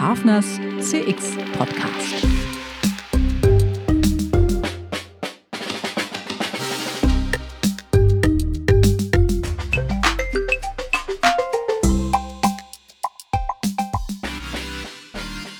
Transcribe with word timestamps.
Hafners 0.00 0.60
CX 0.78 1.36
Podcast. 1.58 2.24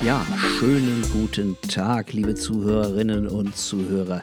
Ja, 0.05 0.25
schönen 0.61 1.03
guten 1.13 1.57
Tag, 1.63 2.13
liebe 2.13 2.37
Zuhörerinnen 2.37 3.27
und 3.27 3.57
Zuhörer, 3.57 4.23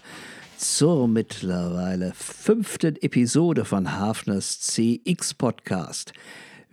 zur 0.56 1.10
mittlerweile 1.10 2.14
fünften 2.16 2.96
Episode 3.02 3.66
von 3.66 4.00
Hafners 4.00 4.62
CX 4.62 5.34
Podcast. 5.34 6.14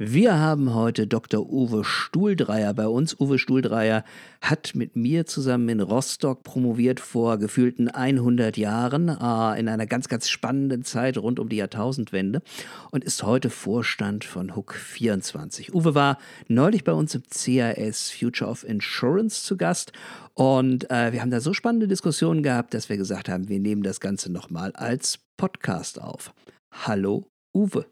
Wir 0.05 0.41
haben 0.41 0.75
heute 0.75 1.07
Dr. 1.07 1.49
Uwe 1.49 1.85
Stuhldreier 1.85 2.75
bei 2.75 2.89
uns. 2.89 3.21
Uwe 3.21 3.39
Stuhldreier 3.39 4.03
hat 4.41 4.75
mit 4.75 4.97
mir 4.97 5.27
zusammen 5.27 5.69
in 5.69 5.81
Rostock 5.81 6.43
promoviert 6.43 6.99
vor 6.99 7.39
gefühlten 7.39 7.89
100 7.89 8.57
Jahren 8.57 9.11
äh, 9.11 9.61
in 9.61 9.69
einer 9.69 9.87
ganz, 9.87 10.09
ganz 10.09 10.29
spannenden 10.29 10.83
Zeit 10.83 11.19
rund 11.19 11.39
um 11.39 11.49
die 11.49 11.55
Jahrtausendwende 11.55 12.43
und 12.91 13.05
ist 13.05 13.23
heute 13.23 13.49
Vorstand 13.49 14.25
von 14.25 14.57
Hook 14.57 14.75
24. 14.75 15.73
Uwe 15.73 15.95
war 15.95 16.19
neulich 16.49 16.83
bei 16.83 16.95
uns 16.95 17.15
im 17.15 17.23
CAS 17.31 18.11
Future 18.11 18.51
of 18.51 18.65
Insurance 18.65 19.45
zu 19.45 19.57
Gast 19.57 19.93
und 20.35 20.91
äh, 20.91 21.13
wir 21.13 21.21
haben 21.21 21.31
da 21.31 21.39
so 21.39 21.55
spannende 21.55 21.87
Diskussionen 21.87 22.43
gehabt, 22.43 22.75
dass 22.75 22.89
wir 22.89 22.97
gesagt 22.97 23.29
haben, 23.29 23.49
wir 23.49 23.61
nehmen 23.61 23.85
das 23.85 24.01
Ganze 24.01 24.33
nochmal 24.33 24.73
als 24.73 25.21
Podcast 25.37 26.03
auf. 26.03 26.35
Hallo, 26.73 27.29
Uwe. 27.55 27.87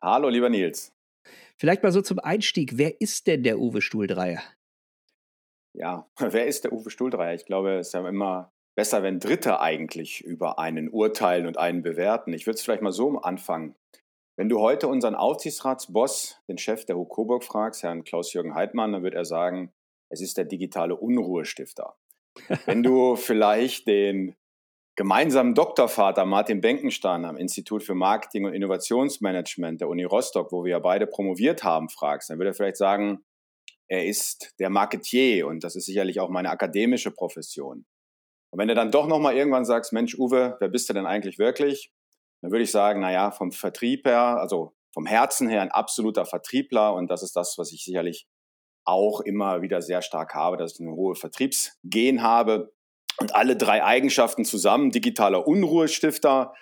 Hallo, 0.00 0.28
lieber 0.28 0.48
Nils. 0.48 0.94
Vielleicht 1.56 1.82
mal 1.82 1.92
so 1.92 2.02
zum 2.02 2.18
Einstieg. 2.18 2.76
Wer 2.76 3.00
ist 3.00 3.26
denn 3.26 3.42
der 3.42 3.58
Uwe 3.58 3.80
Stuhldreier? 3.80 4.42
Ja, 5.76 6.08
wer 6.18 6.46
ist 6.46 6.64
der 6.64 6.72
Uwe 6.72 6.90
Stuhldreier? 6.90 7.34
Ich 7.34 7.46
glaube, 7.46 7.78
es 7.78 7.88
ist 7.88 7.92
ja 7.94 8.08
immer 8.08 8.52
besser, 8.76 9.02
wenn 9.02 9.20
Dritte 9.20 9.60
eigentlich 9.60 10.20
über 10.22 10.58
einen 10.58 10.88
urteilen 10.88 11.46
und 11.46 11.58
einen 11.58 11.82
bewerten. 11.82 12.32
Ich 12.32 12.46
würde 12.46 12.54
es 12.54 12.62
vielleicht 12.62 12.82
mal 12.82 12.92
so 12.92 13.18
anfangen. 13.20 13.76
Wenn 14.36 14.48
du 14.48 14.58
heute 14.60 14.88
unseren 14.88 15.14
Aufsichtsratsboss, 15.14 16.40
den 16.48 16.58
Chef 16.58 16.84
der 16.84 16.96
HU 16.96 17.04
Coburg, 17.04 17.44
fragst, 17.44 17.84
Herrn 17.84 18.02
Klaus-Jürgen 18.02 18.56
Heidmann, 18.56 18.92
dann 18.92 19.04
wird 19.04 19.14
er 19.14 19.24
sagen, 19.24 19.72
es 20.10 20.20
ist 20.20 20.36
der 20.36 20.44
digitale 20.44 20.96
Unruhestifter. 20.96 21.94
Wenn 22.66 22.82
du 22.82 23.14
vielleicht 23.16 23.86
den 23.86 24.34
gemeinsamen 24.96 25.54
Doktorvater 25.54 26.24
Martin 26.24 26.60
Benkenstein 26.60 27.24
am 27.24 27.36
Institut 27.36 27.82
für 27.82 27.94
Marketing 27.94 28.44
und 28.44 28.54
Innovationsmanagement 28.54 29.80
der 29.80 29.88
Uni 29.88 30.04
Rostock, 30.04 30.52
wo 30.52 30.64
wir 30.64 30.72
ja 30.72 30.78
beide 30.78 31.06
promoviert 31.06 31.64
haben, 31.64 31.88
fragst, 31.88 32.30
dann 32.30 32.38
würde 32.38 32.50
er 32.50 32.54
vielleicht 32.54 32.76
sagen, 32.76 33.24
er 33.88 34.06
ist 34.06 34.54
der 34.58 34.70
Marketier 34.70 35.46
und 35.46 35.64
das 35.64 35.76
ist 35.76 35.86
sicherlich 35.86 36.20
auch 36.20 36.30
meine 36.30 36.50
akademische 36.50 37.10
Profession. 37.10 37.86
Und 38.50 38.58
wenn 38.58 38.68
du 38.68 38.74
dann 38.74 38.92
doch 38.92 39.08
nochmal 39.08 39.36
irgendwann 39.36 39.64
sagst, 39.64 39.92
Mensch, 39.92 40.16
Uwe, 40.16 40.56
wer 40.60 40.68
bist 40.68 40.88
du 40.88 40.92
denn 40.92 41.06
eigentlich 41.06 41.38
wirklich? 41.38 41.92
Dann 42.40 42.52
würde 42.52 42.62
ich 42.62 42.70
sagen, 42.70 43.00
naja, 43.00 43.32
vom 43.32 43.50
Vertrieb 43.50 44.06
her, 44.06 44.38
also 44.38 44.74
vom 44.92 45.06
Herzen 45.06 45.48
her 45.48 45.60
ein 45.60 45.72
absoluter 45.72 46.24
Vertriebler 46.24 46.94
und 46.94 47.10
das 47.10 47.24
ist 47.24 47.34
das, 47.34 47.58
was 47.58 47.72
ich 47.72 47.84
sicherlich 47.84 48.28
auch 48.84 49.20
immer 49.20 49.60
wieder 49.60 49.82
sehr 49.82 50.02
stark 50.02 50.34
habe, 50.34 50.56
dass 50.56 50.74
ich 50.74 50.80
eine 50.80 50.94
hohe 50.94 51.16
Vertriebsgen 51.16 52.22
habe 52.22 52.72
und 53.18 53.34
alle 53.34 53.56
drei 53.56 53.84
Eigenschaften 53.84 54.44
zusammen, 54.44 54.90
digitaler 54.90 55.46
Unruhestifter, 55.46 56.54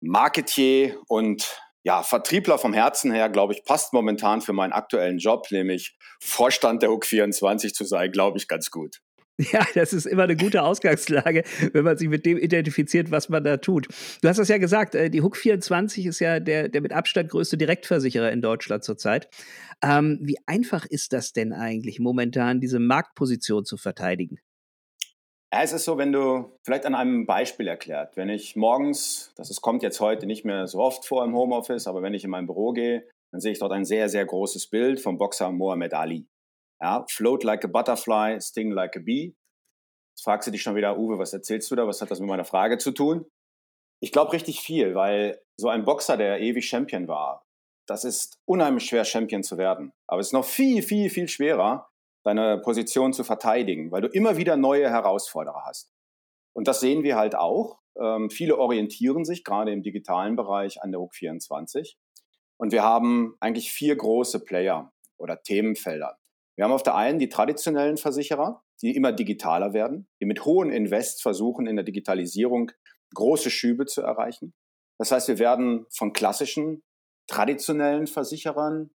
Marketier 0.00 1.00
und 1.08 1.60
ja, 1.82 2.02
Vertriebler 2.02 2.58
vom 2.58 2.72
Herzen 2.72 3.12
her, 3.12 3.28
glaube 3.28 3.52
ich, 3.52 3.64
passt 3.64 3.92
momentan 3.92 4.40
für 4.40 4.52
meinen 4.52 4.72
aktuellen 4.72 5.18
Job, 5.18 5.46
nämlich 5.50 5.96
Vorstand 6.20 6.82
der 6.82 6.90
Hook 6.90 7.06
24 7.06 7.74
zu 7.74 7.84
sein, 7.84 8.10
glaube 8.10 8.38
ich, 8.38 8.48
ganz 8.48 8.70
gut. 8.70 9.00
Ja, 9.38 9.66
das 9.74 9.92
ist 9.92 10.06
immer 10.06 10.22
eine 10.22 10.36
gute 10.36 10.62
Ausgangslage, 10.62 11.44
wenn 11.72 11.84
man 11.84 11.98
sich 11.98 12.08
mit 12.08 12.24
dem 12.24 12.38
identifiziert, 12.38 13.10
was 13.10 13.28
man 13.28 13.44
da 13.44 13.58
tut. 13.58 13.86
Du 14.22 14.28
hast 14.28 14.38
das 14.38 14.48
ja 14.48 14.56
gesagt, 14.58 14.94
äh, 14.94 15.10
die 15.10 15.20
Hook 15.20 15.36
24 15.36 16.06
ist 16.06 16.20
ja 16.20 16.40
der, 16.40 16.68
der 16.68 16.80
mit 16.80 16.92
Abstand 16.92 17.30
größte 17.30 17.58
Direktversicherer 17.58 18.32
in 18.32 18.40
Deutschland 18.40 18.82
zurzeit. 18.82 19.28
Ähm, 19.82 20.18
wie 20.22 20.38
einfach 20.46 20.86
ist 20.86 21.12
das 21.12 21.34
denn 21.34 21.52
eigentlich 21.52 22.00
momentan, 22.00 22.60
diese 22.60 22.78
Marktposition 22.78 23.66
zu 23.66 23.76
verteidigen? 23.76 24.38
Ja, 25.56 25.62
es 25.62 25.72
ist 25.72 25.86
so, 25.86 25.96
wenn 25.96 26.12
du 26.12 26.54
vielleicht 26.66 26.84
an 26.84 26.94
einem 26.94 27.24
Beispiel 27.24 27.66
erklärt, 27.66 28.14
wenn 28.18 28.28
ich 28.28 28.56
morgens, 28.56 29.32
das 29.36 29.58
kommt 29.62 29.82
jetzt 29.82 30.00
heute 30.00 30.26
nicht 30.26 30.44
mehr 30.44 30.66
so 30.66 30.80
oft 30.80 31.06
vor 31.06 31.24
im 31.24 31.34
Homeoffice, 31.34 31.86
aber 31.86 32.02
wenn 32.02 32.12
ich 32.12 32.24
in 32.24 32.30
mein 32.30 32.44
Büro 32.44 32.72
gehe, 32.72 33.08
dann 33.32 33.40
sehe 33.40 33.52
ich 33.52 33.58
dort 33.58 33.72
ein 33.72 33.86
sehr, 33.86 34.10
sehr 34.10 34.26
großes 34.26 34.66
Bild 34.66 35.00
vom 35.00 35.16
Boxer 35.16 35.50
Mohamed 35.50 35.94
Ali. 35.94 36.26
Ja, 36.82 37.06
float 37.08 37.42
like 37.42 37.64
a 37.64 37.68
butterfly, 37.68 38.38
sting 38.38 38.70
like 38.70 38.98
a 38.98 39.00
bee. 39.00 39.34
Jetzt 40.14 40.24
fragst 40.24 40.46
du 40.46 40.50
dich 40.50 40.60
schon 40.60 40.76
wieder, 40.76 40.98
Uwe, 40.98 41.18
was 41.18 41.32
erzählst 41.32 41.70
du 41.70 41.74
da? 41.74 41.86
Was 41.86 42.02
hat 42.02 42.10
das 42.10 42.20
mit 42.20 42.28
meiner 42.28 42.44
Frage 42.44 42.76
zu 42.76 42.92
tun? 42.92 43.24
Ich 44.02 44.12
glaube 44.12 44.34
richtig 44.34 44.60
viel, 44.60 44.94
weil 44.94 45.40
so 45.58 45.70
ein 45.70 45.86
Boxer, 45.86 46.18
der 46.18 46.38
ewig 46.38 46.68
Champion 46.68 47.08
war, 47.08 47.46
das 47.88 48.04
ist 48.04 48.36
unheimlich 48.46 48.84
schwer, 48.84 49.06
Champion 49.06 49.42
zu 49.42 49.56
werden. 49.56 49.90
Aber 50.06 50.20
es 50.20 50.26
ist 50.26 50.32
noch 50.34 50.44
viel, 50.44 50.82
viel, 50.82 51.08
viel 51.08 51.28
schwerer, 51.28 51.88
deine 52.26 52.58
Position 52.58 53.12
zu 53.12 53.22
verteidigen, 53.22 53.92
weil 53.92 54.02
du 54.02 54.08
immer 54.08 54.36
wieder 54.36 54.56
neue 54.56 54.90
Herausforderer 54.90 55.62
hast. 55.64 55.92
Und 56.52 56.66
das 56.66 56.80
sehen 56.80 57.04
wir 57.04 57.16
halt 57.16 57.36
auch. 57.36 57.78
Ähm, 58.00 58.30
viele 58.30 58.58
orientieren 58.58 59.24
sich 59.24 59.44
gerade 59.44 59.72
im 59.72 59.84
digitalen 59.84 60.34
Bereich 60.34 60.82
an 60.82 60.90
der 60.90 61.00
Hook 61.00 61.14
24. 61.14 61.96
Und 62.58 62.72
wir 62.72 62.82
haben 62.82 63.36
eigentlich 63.38 63.70
vier 63.70 63.94
große 63.94 64.44
Player 64.44 64.92
oder 65.18 65.40
Themenfelder. 65.40 66.18
Wir 66.56 66.64
haben 66.64 66.72
auf 66.72 66.82
der 66.82 66.96
einen 66.96 67.20
die 67.20 67.28
traditionellen 67.28 67.96
Versicherer, 67.96 68.64
die 68.82 68.96
immer 68.96 69.12
digitaler 69.12 69.72
werden, 69.72 70.08
die 70.20 70.26
mit 70.26 70.44
hohen 70.44 70.70
Invests 70.70 71.22
versuchen, 71.22 71.68
in 71.68 71.76
der 71.76 71.84
Digitalisierung 71.84 72.72
große 73.14 73.50
Schübe 73.50 73.86
zu 73.86 74.02
erreichen. 74.02 74.52
Das 74.98 75.12
heißt, 75.12 75.28
wir 75.28 75.38
werden 75.38 75.86
von 75.90 76.12
klassischen, 76.12 76.82
traditionellen 77.28 78.08
Versicherern 78.08 78.90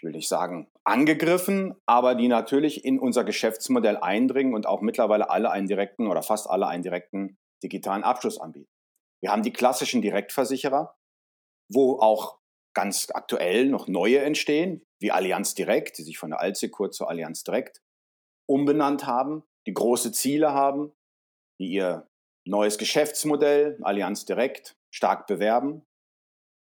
ich 0.00 0.04
will 0.04 0.12
nicht 0.12 0.28
sagen 0.28 0.66
angegriffen, 0.84 1.74
aber 1.86 2.14
die 2.14 2.28
natürlich 2.28 2.84
in 2.84 2.98
unser 2.98 3.24
Geschäftsmodell 3.24 3.98
eindringen 3.98 4.54
und 4.54 4.66
auch 4.66 4.80
mittlerweile 4.80 5.30
alle 5.30 5.50
einen 5.50 5.66
direkten 5.66 6.06
oder 6.06 6.22
fast 6.22 6.48
alle 6.48 6.66
einen 6.66 6.82
direkten 6.82 7.38
digitalen 7.62 8.04
Abschluss 8.04 8.40
anbieten. 8.40 8.70
Wir 9.22 9.30
haben 9.30 9.42
die 9.42 9.52
klassischen 9.52 10.00
Direktversicherer, 10.00 10.96
wo 11.70 12.00
auch 12.00 12.38
ganz 12.74 13.08
aktuell 13.12 13.66
noch 13.66 13.88
neue 13.88 14.20
entstehen, 14.20 14.82
wie 15.00 15.12
Allianz 15.12 15.54
Direkt, 15.54 15.98
die 15.98 16.02
sich 16.02 16.18
von 16.18 16.30
der 16.30 16.40
Altsecur 16.40 16.90
zur 16.90 17.08
Allianz 17.08 17.44
Direkt 17.44 17.82
umbenannt 18.48 19.06
haben, 19.06 19.44
die 19.66 19.74
große 19.74 20.12
Ziele 20.12 20.52
haben, 20.52 20.92
die 21.60 21.70
ihr 21.70 22.08
neues 22.46 22.78
Geschäftsmodell 22.78 23.78
Allianz 23.82 24.24
Direkt 24.24 24.76
stark 24.92 25.26
bewerben. 25.26 25.86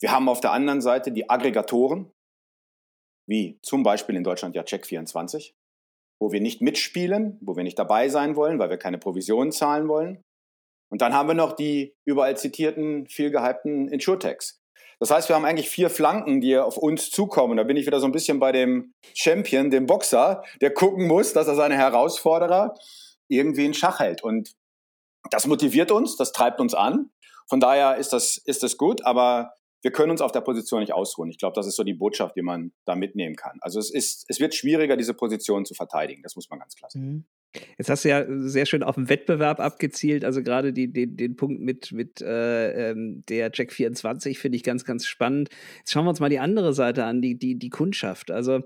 Wir 0.00 0.12
haben 0.12 0.28
auf 0.28 0.40
der 0.40 0.52
anderen 0.52 0.80
Seite 0.80 1.10
die 1.12 1.28
Aggregatoren, 1.28 2.12
wie 3.26 3.58
zum 3.62 3.82
Beispiel 3.82 4.16
in 4.16 4.24
Deutschland 4.24 4.54
ja 4.54 4.62
Check24, 4.62 5.52
wo 6.20 6.32
wir 6.32 6.40
nicht 6.40 6.62
mitspielen, 6.62 7.38
wo 7.40 7.56
wir 7.56 7.64
nicht 7.64 7.78
dabei 7.78 8.08
sein 8.08 8.36
wollen, 8.36 8.58
weil 8.58 8.70
wir 8.70 8.78
keine 8.78 8.98
Provisionen 8.98 9.52
zahlen 9.52 9.88
wollen. 9.88 10.22
Und 10.90 11.02
dann 11.02 11.14
haben 11.14 11.28
wir 11.28 11.34
noch 11.34 11.52
die 11.52 11.94
überall 12.06 12.36
zitierten, 12.36 13.06
viel 13.08 13.30
gehypten 13.30 13.88
Insurtechs. 13.88 14.60
Das 14.98 15.10
heißt, 15.10 15.28
wir 15.28 15.36
haben 15.36 15.44
eigentlich 15.44 15.68
vier 15.68 15.90
Flanken, 15.90 16.40
die 16.40 16.56
auf 16.56 16.78
uns 16.78 17.10
zukommen. 17.10 17.56
Da 17.56 17.64
bin 17.64 17.76
ich 17.76 17.86
wieder 17.86 18.00
so 18.00 18.06
ein 18.06 18.12
bisschen 18.12 18.38
bei 18.38 18.52
dem 18.52 18.94
Champion, 19.14 19.70
dem 19.70 19.86
Boxer, 19.86 20.42
der 20.60 20.72
gucken 20.72 21.06
muss, 21.06 21.32
dass 21.32 21.48
er 21.48 21.54
seine 21.54 21.76
Herausforderer 21.76 22.74
irgendwie 23.28 23.66
in 23.66 23.74
Schach 23.74 24.00
hält. 24.00 24.22
Und 24.22 24.54
das 25.30 25.46
motiviert 25.46 25.90
uns, 25.90 26.16
das 26.16 26.32
treibt 26.32 26.60
uns 26.60 26.72
an. 26.72 27.10
Von 27.48 27.60
daher 27.60 27.96
ist 27.96 28.12
das, 28.12 28.38
ist 28.38 28.62
das 28.62 28.76
gut, 28.76 29.04
aber 29.04 29.52
wir 29.86 29.92
können 29.92 30.10
uns 30.10 30.20
auf 30.20 30.32
der 30.32 30.40
Position 30.40 30.80
nicht 30.80 30.92
ausruhen. 30.92 31.30
Ich 31.30 31.38
glaube, 31.38 31.54
das 31.54 31.64
ist 31.64 31.76
so 31.76 31.84
die 31.84 31.94
Botschaft, 31.94 32.34
die 32.34 32.42
man 32.42 32.72
da 32.86 32.96
mitnehmen 32.96 33.36
kann. 33.36 33.56
Also 33.60 33.78
es 33.78 33.88
ist, 33.88 34.24
es 34.26 34.40
wird 34.40 34.52
schwieriger, 34.52 34.96
diese 34.96 35.14
Position 35.14 35.64
zu 35.64 35.74
verteidigen. 35.74 36.24
Das 36.24 36.34
muss 36.34 36.50
man 36.50 36.58
ganz 36.58 36.74
klar 36.74 36.90
sagen. 36.90 37.06
Mhm. 37.06 37.24
Jetzt 37.78 37.88
hast 37.88 38.04
du 38.04 38.08
ja 38.08 38.24
sehr 38.28 38.66
schön 38.66 38.82
auf 38.82 38.96
den 38.96 39.08
Wettbewerb 39.08 39.60
abgezielt, 39.60 40.24
also 40.24 40.42
gerade 40.42 40.72
die, 40.72 40.92
den, 40.92 41.16
den 41.16 41.36
Punkt 41.36 41.62
mit, 41.62 41.92
mit 41.92 42.20
äh, 42.20 42.90
ähm, 42.90 43.22
der 43.28 43.50
Jack 43.54 43.72
24 43.72 44.40
finde 44.40 44.56
ich 44.56 44.64
ganz, 44.64 44.84
ganz 44.84 45.06
spannend. 45.06 45.50
Jetzt 45.78 45.92
schauen 45.92 46.04
wir 46.04 46.10
uns 46.10 46.18
mal 46.18 46.30
die 46.30 46.40
andere 46.40 46.74
Seite 46.74 47.04
an, 47.04 47.22
die, 47.22 47.38
die, 47.38 47.56
die 47.56 47.70
Kundschaft. 47.70 48.32
Also 48.32 48.56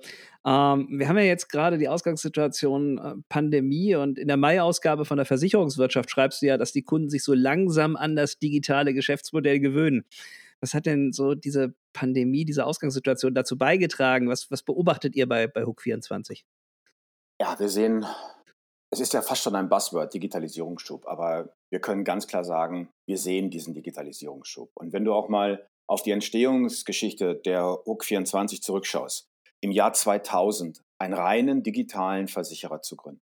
ähm, 0.47 0.89
wir 0.91 1.07
haben 1.07 1.19
ja 1.19 1.25
jetzt 1.25 1.51
gerade 1.51 1.77
die 1.77 1.89
Ausgangssituation 1.89 2.97
äh, 2.97 3.15
Pandemie 3.29 3.95
und 3.95 4.19
in 4.19 4.27
der 4.27 4.39
Mai-Ausgabe 4.39 5.05
von 5.05 5.19
der 5.19 5.27
Versicherungswirtschaft 5.27 6.11
schreibst 6.11 6.41
du 6.41 6.47
ja, 6.47 6.57
dass 6.57 6.73
die 6.73 6.83
Kunden 6.83 7.11
sich 7.11 7.23
so 7.23 7.35
langsam 7.35 7.95
an 7.95 8.17
das 8.17 8.39
digitale 8.39 8.95
Geschäftsmodell 8.95 9.61
gewöhnen. 9.61 10.07
Was 10.61 10.75
hat 10.75 10.87
denn 10.87 11.13
so 11.13 11.35
diese 11.35 11.75
Pandemie, 11.93 12.45
diese 12.45 12.67
Ausgangssituation 12.67 13.35
dazu 13.35 13.57
beigetragen? 13.57 14.29
Was, 14.29 14.51
was 14.51 14.63
beobachtet 14.63 15.17
ihr 15.17 15.29
bei, 15.29 15.47
bei 15.47 15.65
Hook 15.65 15.83
24? 15.83 16.45
Ja, 17.41 17.59
wir 17.59 17.69
sehen, 17.69 18.05
es 18.91 19.01
ist 19.01 19.15
ja 19.15 19.23
fast 19.23 19.43
schon 19.43 19.57
ein 19.57 19.69
Buzzword, 19.69 20.13
Digitalisierungsschub, 20.13 21.07
aber 21.07 21.55
wir 21.71 21.81
können 21.81 22.05
ganz 22.05 22.27
klar 22.27 22.45
sagen, 22.45 22.91
wir 23.07 23.17
sehen 23.17 23.51
diesen 23.51 23.73
Digitalisierungsschub. 23.73 24.71
Und 24.75 24.93
wenn 24.93 25.05
du 25.05 25.15
auch 25.15 25.29
mal 25.29 25.67
auf 25.87 26.03
die 26.03 26.11
Entstehungsgeschichte 26.11 27.37
der 27.37 27.81
Hook 27.87 28.05
24 28.05 28.63
zurückschaust, 28.63 29.29
im 29.61 29.71
Jahr 29.71 29.93
2000 29.93 30.83
einen 30.99 31.15
reinen 31.15 31.63
digitalen 31.63 32.29
Versicherer 32.29 32.83
zu 32.83 32.97
gründen. 32.97 33.23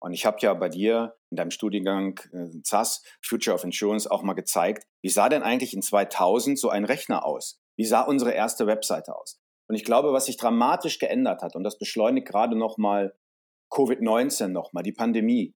Und 0.00 0.12
ich 0.12 0.26
habe 0.26 0.38
ja 0.40 0.52
bei 0.54 0.68
dir 0.68 1.16
in 1.30 1.36
deinem 1.36 1.50
Studiengang 1.50 2.20
äh, 2.32 2.62
ZAS, 2.62 3.02
Future 3.22 3.54
of 3.54 3.64
Insurance, 3.64 4.10
auch 4.10 4.22
mal 4.22 4.34
gezeigt, 4.34 4.86
wie 5.02 5.08
sah 5.08 5.28
denn 5.28 5.42
eigentlich 5.42 5.74
in 5.74 5.82
2000 5.82 6.58
so 6.58 6.68
ein 6.68 6.84
Rechner 6.84 7.24
aus? 7.24 7.60
Wie 7.76 7.84
sah 7.84 8.02
unsere 8.02 8.32
erste 8.32 8.66
Webseite 8.66 9.16
aus? 9.16 9.40
Und 9.68 9.74
ich 9.74 9.84
glaube, 9.84 10.12
was 10.12 10.26
sich 10.26 10.36
dramatisch 10.36 10.98
geändert 10.98 11.42
hat, 11.42 11.56
und 11.56 11.64
das 11.64 11.78
beschleunigt 11.78 12.28
gerade 12.28 12.56
nochmal 12.56 13.16
Covid-19 13.72 14.48
nochmal, 14.48 14.82
die 14.82 14.92
Pandemie. 14.92 15.54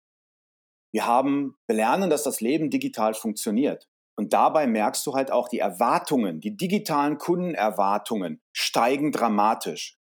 Wir 0.93 1.06
haben 1.06 1.56
belernen, 1.69 2.10
dass 2.10 2.25
das 2.25 2.40
Leben 2.40 2.70
digital 2.70 3.14
funktioniert. 3.14 3.88
Und 4.16 4.32
dabei 4.32 4.66
merkst 4.66 5.06
du 5.06 5.14
halt 5.14 5.31
auch, 5.31 5.48
die 5.48 5.60
Erwartungen, 5.60 6.40
die 6.40 6.56
digitalen 6.56 7.16
Kundenerwartungen 7.16 8.43
steigen 8.52 9.12
dramatisch. 9.12 9.96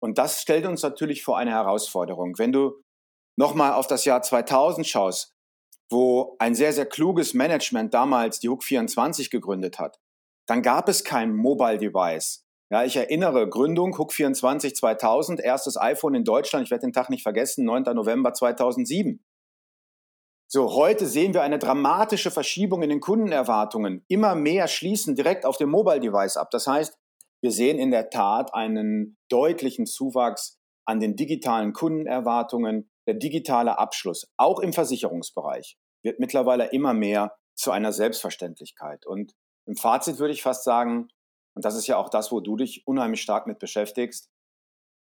Und 0.00 0.18
das 0.18 0.42
stellt 0.42 0.66
uns 0.66 0.82
natürlich 0.82 1.24
vor 1.24 1.38
eine 1.38 1.52
Herausforderung. 1.52 2.38
Wenn 2.38 2.52
du 2.52 2.83
nochmal 3.36 3.72
auf 3.72 3.86
das 3.86 4.04
Jahr 4.04 4.22
2000 4.22 4.86
schaust, 4.86 5.34
wo 5.90 6.36
ein 6.38 6.54
sehr, 6.54 6.72
sehr 6.72 6.86
kluges 6.86 7.34
Management 7.34 7.94
damals 7.94 8.40
die 8.40 8.48
Hook 8.48 8.64
24 8.64 9.30
gegründet 9.30 9.78
hat, 9.78 10.00
dann 10.46 10.62
gab 10.62 10.88
es 10.88 11.04
kein 11.04 11.34
Mobile 11.34 11.78
Device. 11.78 12.44
Ja, 12.70 12.84
ich 12.84 12.96
erinnere, 12.96 13.48
Gründung 13.48 13.96
Hook 13.98 14.12
24 14.12 14.74
2000, 14.74 15.40
erstes 15.40 15.76
iPhone 15.76 16.14
in 16.14 16.24
Deutschland, 16.24 16.64
ich 16.64 16.70
werde 16.70 16.86
den 16.86 16.92
Tag 16.92 17.10
nicht 17.10 17.22
vergessen, 17.22 17.64
9. 17.64 17.82
November 17.94 18.32
2007. 18.32 19.22
So, 20.50 20.74
heute 20.74 21.06
sehen 21.06 21.34
wir 21.34 21.42
eine 21.42 21.58
dramatische 21.58 22.30
Verschiebung 22.30 22.82
in 22.82 22.90
den 22.90 23.00
Kundenerwartungen. 23.00 24.04
Immer 24.08 24.34
mehr 24.34 24.68
schließen 24.68 25.14
direkt 25.14 25.46
auf 25.46 25.56
dem 25.56 25.70
Mobile 25.70 26.00
Device 26.00 26.36
ab. 26.36 26.50
Das 26.50 26.66
heißt, 26.66 26.98
wir 27.42 27.50
sehen 27.50 27.78
in 27.78 27.90
der 27.90 28.10
Tat 28.10 28.54
einen 28.54 29.18
deutlichen 29.28 29.86
Zuwachs 29.86 30.58
an 30.86 31.00
den 31.00 31.16
digitalen 31.16 31.72
Kundenerwartungen, 31.72 32.90
der 33.06 33.14
digitale 33.14 33.78
Abschluss, 33.78 34.30
auch 34.36 34.60
im 34.60 34.72
Versicherungsbereich, 34.72 35.76
wird 36.02 36.20
mittlerweile 36.20 36.70
immer 36.72 36.94
mehr 36.94 37.34
zu 37.54 37.70
einer 37.70 37.92
Selbstverständlichkeit. 37.92 39.06
Und 39.06 39.32
im 39.66 39.76
Fazit 39.76 40.18
würde 40.18 40.34
ich 40.34 40.42
fast 40.42 40.64
sagen, 40.64 41.08
und 41.54 41.64
das 41.64 41.76
ist 41.76 41.86
ja 41.86 41.96
auch 41.96 42.08
das, 42.08 42.32
wo 42.32 42.40
du 42.40 42.56
dich 42.56 42.86
unheimlich 42.86 43.22
stark 43.22 43.46
mit 43.46 43.58
beschäftigst, 43.58 44.28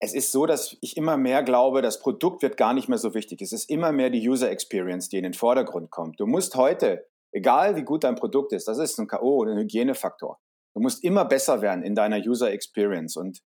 es 0.02 0.14
ist 0.14 0.32
so, 0.32 0.46
dass 0.46 0.76
ich 0.80 0.96
immer 0.96 1.18
mehr 1.18 1.42
glaube, 1.42 1.82
das 1.82 2.00
Produkt 2.00 2.42
wird 2.42 2.56
gar 2.56 2.72
nicht 2.72 2.88
mehr 2.88 2.96
so 2.96 3.12
wichtig. 3.12 3.42
Es 3.42 3.52
ist 3.52 3.68
immer 3.68 3.92
mehr 3.92 4.08
die 4.08 4.26
User 4.26 4.50
Experience, 4.50 5.10
die 5.10 5.18
in 5.18 5.24
den 5.24 5.34
Vordergrund 5.34 5.90
kommt. 5.90 6.18
Du 6.18 6.26
musst 6.26 6.56
heute, 6.56 7.06
egal 7.32 7.76
wie 7.76 7.82
gut 7.82 8.04
dein 8.04 8.14
Produkt 8.14 8.52
ist, 8.52 8.66
das 8.66 8.78
ist 8.78 8.98
ein 8.98 9.06
K.O., 9.06 9.44
ein 9.44 9.58
Hygienefaktor. 9.58 10.38
Du 10.74 10.80
musst 10.80 11.04
immer 11.04 11.26
besser 11.26 11.60
werden 11.60 11.84
in 11.84 11.94
deiner 11.94 12.16
User 12.16 12.50
Experience. 12.50 13.16
Und 13.16 13.40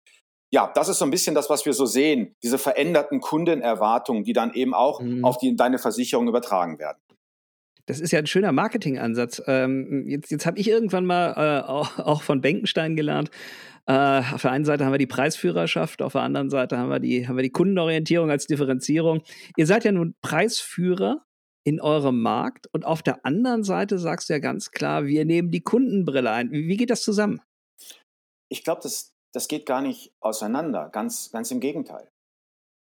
ja, 0.55 0.71
das 0.73 0.89
ist 0.89 1.01
so 1.01 1.05
ein 1.05 1.11
bisschen 1.11 1.35
das, 1.35 1.51
was 1.51 1.67
wir 1.67 1.73
so 1.73 1.85
sehen, 1.85 2.37
diese 2.45 2.59
veränderten 2.59 3.21
Kundenerwartungen, 3.21 4.23
die 4.23 4.33
dann 4.33 4.55
eben 4.55 4.73
auch 4.73 5.01
mhm. 5.01 5.25
auf 5.25 5.37
die, 5.37 5.57
deine 5.57 5.81
Versicherung 5.81 6.29
übertragen 6.29 6.79
werden. 6.79 6.99
Das 7.87 7.99
ist 7.99 8.13
ja 8.13 8.21
ein 8.21 8.29
schöner 8.29 8.53
Marketingansatz. 8.53 9.43
Ähm, 9.49 10.07
jetzt 10.09 10.31
jetzt 10.31 10.47
habe 10.47 10.61
ich 10.61 10.69
irgendwann 10.69 11.07
mal 11.07 11.33
äh, 11.37 11.69
auch, 11.69 11.99
auch, 11.99 12.23
von 12.23 12.41
Benkenstein 12.41 12.95
gelernt. 12.95 13.33
Äh, 13.87 14.23
auf 14.33 14.43
der 14.43 14.53
einen 14.53 14.65
Seite 14.65 14.85
haben 14.85 14.93
wir 14.93 14.99
die 14.99 15.09
Preisführerschaft, 15.09 16.01
auf 16.03 16.13
der 16.13 16.23
anderen 16.23 16.51
Seite 16.51 16.79
haben 16.79 16.89
wir 16.89 17.01
die, 17.01 17.27
haben 17.27 17.37
wir 17.37 17.43
die 17.43 17.51
Kundenorientierung 17.51 18.31
als 18.31 18.47
Differenzierung. 18.47 19.23
Ihr 19.57 19.67
seid 19.67 19.83
ja 19.83 19.91
nun 19.91 20.15
Preisführer 20.23 21.25
in 21.65 21.81
eurem 21.81 22.23
Markt 22.23 22.69
und 22.73 22.87
auf 22.87 23.03
der 23.03 23.27
anderen 23.27 23.65
Seite 23.65 23.99
sagst 23.99 24.29
du 24.29 24.35
ja 24.35 24.39
ganz 24.39 24.71
klar, 24.71 25.05
wir 25.07 25.25
nehmen 25.25 25.51
die 25.51 25.63
Kundenbrille 25.63 26.31
ein. 26.31 26.53
Wie, 26.53 26.69
wie 26.69 26.77
geht 26.77 26.91
das 26.91 27.03
zusammen? 27.03 27.41
Ich 28.49 28.63
glaube, 28.63 28.81
das, 28.85 29.14
das 29.35 29.49
geht 29.49 29.67
gar 29.67 29.83
nicht 29.83 30.15
auseinander. 30.21 30.89
Ganz, 30.91 31.31
ganz 31.33 31.51
im 31.51 31.61
Gegenteil. 31.61 32.11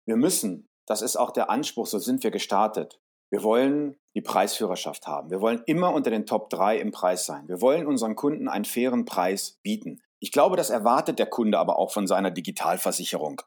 Wir 0.05 0.15
müssen, 0.15 0.67
das 0.87 1.01
ist 1.01 1.17
auch 1.17 1.31
der 1.31 1.49
Anspruch, 1.49 1.85
so 1.85 1.99
sind 1.99 2.23
wir 2.23 2.31
gestartet. 2.31 2.99
Wir 3.29 3.43
wollen 3.43 3.97
die 4.15 4.21
Preisführerschaft 4.21 5.05
haben. 5.05 5.29
Wir 5.29 5.41
wollen 5.41 5.61
immer 5.65 5.93
unter 5.93 6.09
den 6.09 6.25
Top 6.25 6.49
3 6.49 6.79
im 6.79 6.91
Preis 6.91 7.25
sein. 7.25 7.49
Wir 7.49 7.59
wollen 7.59 7.85
unseren 7.85 8.15
Kunden 8.15 8.47
einen 8.47 8.63
fairen 8.63 9.03
Preis 9.03 9.59
bieten. 9.61 10.01
Ich 10.19 10.31
glaube, 10.31 10.55
das 10.55 10.69
erwartet 10.69 11.19
der 11.19 11.27
Kunde 11.27 11.59
aber 11.59 11.77
auch 11.77 11.91
von 11.91 12.07
seiner 12.07 12.31
Digitalversicherung. 12.31 13.41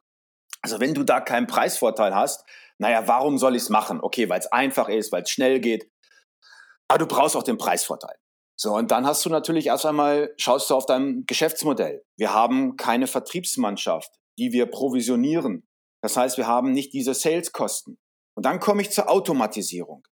Also 0.61 0.79
wenn 0.79 0.93
du 0.93 1.03
da 1.03 1.23
keinen 1.23 1.46
Preisvorteil 1.46 2.14
hast, 2.14 2.44
naja, 2.76 3.08
warum 3.08 3.38
soll 3.38 3.56
ich 3.56 3.62
es 3.62 3.70
machen? 3.70 4.00
Okay, 4.03 4.29
weil 4.29 4.41
es 4.41 4.53
einfach 4.53 4.91
ist, 4.91 5.11
weil 5.11 5.23
es 5.23 5.31
schnell 5.31 5.61
geht. 5.61 5.91
Aber 6.88 6.99
du 6.99 7.06
brauchst 7.06 7.35
auch 7.35 7.43
den 7.43 7.56
Preisvorteil. 7.56 8.17
So, 8.62 8.75
und 8.75 8.91
dann 8.91 9.07
hast 9.07 9.25
du 9.25 9.31
natürlich 9.31 9.69
erst 9.69 9.87
einmal, 9.87 10.35
schaust 10.37 10.69
du 10.69 10.75
auf 10.75 10.85
dein 10.85 11.25
Geschäftsmodell. 11.25 12.05
Wir 12.19 12.35
haben 12.35 12.77
keine 12.77 13.07
Vertriebsmannschaft, 13.07 14.11
die 14.39 14.53
wir 14.53 14.67
provisionieren. 14.67 15.67
Das 16.03 16.19
heißt, 16.19 16.37
wir 16.37 16.47
haben 16.47 16.73
nicht 16.73 16.93
diese 16.93 17.15
Saleskosten. 17.15 17.99
Und 18.37 18.45
dann 18.45 18.61
komme 18.61 18.83
ich 18.83 18.91
zur 18.91 19.09
Automatisierung. 19.09 20.07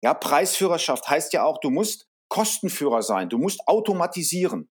Ja, 0.00 0.14
Preisführerschaft 0.14 1.08
heißt 1.08 1.32
ja 1.32 1.42
auch, 1.42 1.58
du 1.58 1.70
musst 1.70 2.06
Kostenführer 2.28 3.02
sein, 3.02 3.30
du 3.30 3.38
musst 3.38 3.66
automatisieren. 3.66 4.70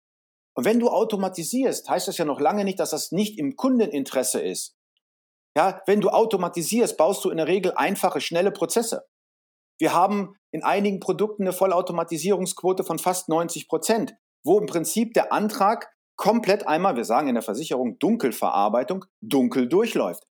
Und 0.56 0.64
wenn 0.64 0.80
du 0.80 0.88
automatisierst, 0.88 1.88
heißt 1.88 2.08
das 2.08 2.18
ja 2.18 2.24
noch 2.24 2.40
lange 2.40 2.64
nicht, 2.64 2.80
dass 2.80 2.90
das 2.90 3.12
nicht 3.12 3.38
im 3.38 3.54
Kundeninteresse 3.54 4.40
ist. 4.40 4.74
Ja, 5.56 5.80
wenn 5.86 6.00
du 6.00 6.08
automatisierst, 6.08 6.96
baust 6.96 7.24
du 7.24 7.30
in 7.30 7.36
der 7.36 7.46
Regel 7.46 7.70
einfache, 7.76 8.20
schnelle 8.20 8.50
Prozesse. 8.50 9.06
Wir 9.78 9.92
haben 9.92 10.36
in 10.52 10.62
einigen 10.62 11.00
Produkten 11.00 11.42
eine 11.42 11.52
Vollautomatisierungsquote 11.52 12.84
von 12.84 12.98
fast 12.98 13.28
90 13.28 13.68
Prozent, 13.68 14.14
wo 14.44 14.58
im 14.58 14.66
Prinzip 14.66 15.14
der 15.14 15.32
Antrag 15.32 15.92
komplett 16.16 16.66
einmal, 16.66 16.96
wir 16.96 17.04
sagen 17.04 17.28
in 17.28 17.34
der 17.34 17.42
Versicherung 17.42 17.98
Dunkelverarbeitung, 17.98 19.04
dunkel 19.20 19.68
durchläuft. 19.68 20.24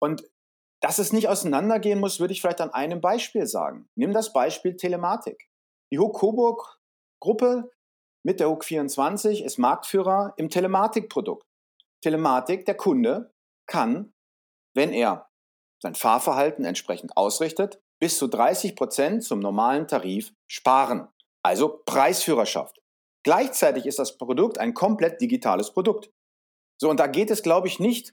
Und 0.00 0.24
dass 0.80 0.98
es 0.98 1.12
nicht 1.12 1.28
auseinandergehen 1.28 2.00
muss, 2.00 2.18
würde 2.18 2.32
ich 2.32 2.40
vielleicht 2.40 2.60
an 2.60 2.70
einem 2.70 3.00
Beispiel 3.00 3.46
sagen. 3.46 3.88
Nimm 3.94 4.12
das 4.12 4.32
Beispiel 4.32 4.76
Telematik. 4.76 5.48
Die 5.92 5.98
Hook 5.98 6.18
Coburg 6.18 6.80
Gruppe 7.20 7.70
mit 8.24 8.40
der 8.40 8.50
Hook 8.50 8.64
24 8.64 9.44
ist 9.44 9.58
Marktführer 9.58 10.34
im 10.36 10.48
Telematikprodukt. 10.48 11.46
Telematik, 12.02 12.66
der 12.66 12.76
Kunde 12.76 13.32
kann, 13.66 14.12
wenn 14.74 14.92
er 14.92 15.30
sein 15.80 15.94
Fahrverhalten 15.94 16.64
entsprechend 16.64 17.16
ausrichtet, 17.16 17.80
bis 18.02 18.18
zu 18.18 18.26
30 18.26 18.74
Prozent 18.74 19.22
zum 19.22 19.38
normalen 19.38 19.86
Tarif 19.86 20.34
sparen. 20.48 21.06
Also 21.44 21.82
Preisführerschaft. 21.86 22.82
Gleichzeitig 23.22 23.86
ist 23.86 24.00
das 24.00 24.18
Produkt 24.18 24.58
ein 24.58 24.74
komplett 24.74 25.20
digitales 25.20 25.70
Produkt. 25.70 26.10
So, 26.80 26.90
und 26.90 26.98
da 26.98 27.06
geht 27.06 27.30
es, 27.30 27.44
glaube 27.44 27.68
ich, 27.68 27.78
nicht 27.78 28.12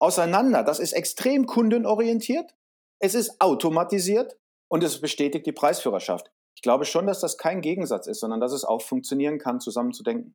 auseinander. 0.00 0.64
Das 0.64 0.80
ist 0.80 0.94
extrem 0.94 1.46
kundenorientiert, 1.46 2.56
es 2.98 3.14
ist 3.14 3.40
automatisiert 3.40 4.36
und 4.66 4.82
es 4.82 5.00
bestätigt 5.00 5.46
die 5.46 5.52
Preisführerschaft. 5.52 6.32
Ich 6.56 6.62
glaube 6.62 6.84
schon, 6.84 7.06
dass 7.06 7.20
das 7.20 7.38
kein 7.38 7.60
Gegensatz 7.60 8.08
ist, 8.08 8.18
sondern 8.18 8.40
dass 8.40 8.50
es 8.50 8.64
auch 8.64 8.82
funktionieren 8.82 9.38
kann, 9.38 9.60
zusammen 9.60 9.92
zu 9.92 10.02
denken. 10.02 10.34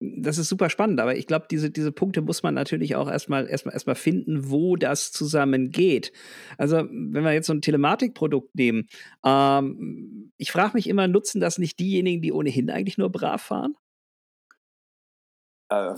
Das 0.00 0.38
ist 0.38 0.48
super 0.48 0.70
spannend, 0.70 1.00
aber 1.00 1.16
ich 1.16 1.26
glaube, 1.26 1.46
diese, 1.50 1.70
diese 1.70 1.92
Punkte 1.92 2.22
muss 2.22 2.42
man 2.42 2.54
natürlich 2.54 2.96
auch 2.96 3.10
erstmal 3.10 3.48
erstmal 3.48 3.74
erstmal 3.74 3.96
finden, 3.96 4.50
wo 4.50 4.76
das 4.76 5.12
zusammengeht. 5.12 6.12
Also, 6.58 6.76
wenn 6.76 7.24
wir 7.24 7.32
jetzt 7.32 7.46
so 7.46 7.52
ein 7.52 7.62
Telematikprodukt 7.62 8.54
nehmen, 8.54 8.86
ähm, 9.24 10.32
ich 10.36 10.52
frage 10.52 10.74
mich 10.74 10.88
immer, 10.88 11.08
nutzen 11.08 11.40
das 11.40 11.58
nicht 11.58 11.78
diejenigen, 11.78 12.22
die 12.22 12.32
ohnehin 12.32 12.70
eigentlich 12.70 12.98
nur 12.98 13.10
brav 13.10 13.42
fahren? 13.42 13.76
Äh, 15.70 15.94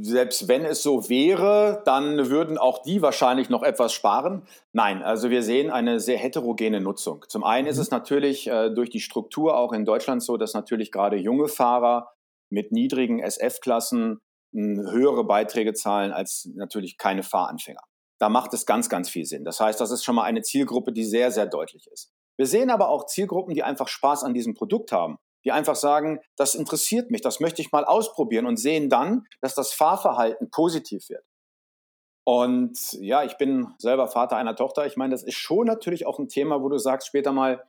selbst 0.00 0.48
wenn 0.48 0.64
es 0.64 0.82
so 0.82 1.08
wäre, 1.08 1.82
dann 1.84 2.30
würden 2.30 2.56
auch 2.56 2.82
die 2.82 3.02
wahrscheinlich 3.02 3.50
noch 3.50 3.62
etwas 3.62 3.92
sparen. 3.92 4.42
Nein, 4.72 5.02
also 5.02 5.30
wir 5.30 5.42
sehen 5.42 5.70
eine 5.70 6.00
sehr 6.00 6.16
heterogene 6.16 6.80
Nutzung. 6.80 7.24
Zum 7.28 7.44
einen 7.44 7.68
ist 7.68 7.76
mhm. 7.76 7.82
es 7.82 7.90
natürlich 7.90 8.48
äh, 8.48 8.70
durch 8.70 8.90
die 8.90 9.00
Struktur 9.00 9.56
auch 9.56 9.72
in 9.72 9.84
Deutschland 9.84 10.22
so, 10.22 10.36
dass 10.36 10.54
natürlich 10.54 10.90
gerade 10.90 11.16
junge 11.16 11.48
Fahrer 11.48 12.12
mit 12.50 12.72
niedrigen 12.72 13.20
SF-Klassen 13.20 14.20
höhere 14.52 15.24
Beiträge 15.24 15.74
zahlen 15.74 16.12
als 16.12 16.48
natürlich 16.54 16.98
keine 16.98 17.22
Fahranfänger. 17.22 17.82
Da 18.18 18.28
macht 18.28 18.52
es 18.52 18.66
ganz, 18.66 18.88
ganz 18.88 19.08
viel 19.08 19.24
Sinn. 19.24 19.44
Das 19.44 19.60
heißt, 19.60 19.80
das 19.80 19.90
ist 19.90 20.04
schon 20.04 20.16
mal 20.16 20.24
eine 20.24 20.42
Zielgruppe, 20.42 20.92
die 20.92 21.04
sehr, 21.04 21.30
sehr 21.30 21.46
deutlich 21.46 21.86
ist. 21.86 22.12
Wir 22.36 22.46
sehen 22.46 22.70
aber 22.70 22.88
auch 22.88 23.06
Zielgruppen, 23.06 23.54
die 23.54 23.62
einfach 23.62 23.88
Spaß 23.88 24.24
an 24.24 24.34
diesem 24.34 24.54
Produkt 24.54 24.92
haben, 24.92 25.18
die 25.44 25.52
einfach 25.52 25.76
sagen, 25.76 26.20
das 26.36 26.54
interessiert 26.54 27.10
mich, 27.10 27.22
das 27.22 27.40
möchte 27.40 27.62
ich 27.62 27.72
mal 27.72 27.84
ausprobieren 27.84 28.46
und 28.46 28.58
sehen 28.58 28.90
dann, 28.90 29.24
dass 29.40 29.54
das 29.54 29.72
Fahrverhalten 29.72 30.50
positiv 30.50 31.08
wird. 31.08 31.24
Und 32.24 32.92
ja, 32.94 33.24
ich 33.24 33.38
bin 33.38 33.74
selber 33.78 34.06
Vater 34.08 34.36
einer 34.36 34.54
Tochter. 34.54 34.86
Ich 34.86 34.96
meine, 34.96 35.12
das 35.12 35.22
ist 35.22 35.36
schon 35.36 35.66
natürlich 35.66 36.06
auch 36.06 36.18
ein 36.18 36.28
Thema, 36.28 36.62
wo 36.62 36.68
du 36.68 36.78
sagst 36.78 37.08
später 37.08 37.32
mal, 37.32 37.64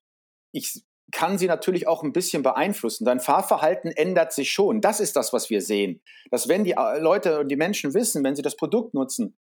ich 0.52 0.84
kann 1.12 1.38
sie 1.38 1.48
natürlich 1.48 1.88
auch 1.88 2.04
ein 2.04 2.14
bisschen 2.14 2.44
beeinflussen. 2.44 3.06
Dein 3.06 3.20
Fahrverhalten 3.20 3.92
ändert 3.92 4.34
sich 4.34 4.52
schon. 4.52 4.82
Das 4.82 5.00
ist 5.00 5.16
das, 5.16 5.34
was 5.34 5.50
wir 5.50 5.62
sehen. 5.62 6.02
Dass 6.30 6.48
wenn 6.48 6.64
die 6.64 6.72
äh, 6.72 7.00
Leute 7.00 7.40
und 7.40 7.50
die 7.50 7.56
Menschen 7.56 7.94
wissen, 7.94 8.24
wenn 8.24 8.36
sie 8.36 8.42
das 8.42 8.56
Produkt 8.56 8.94
nutzen, 8.94 9.38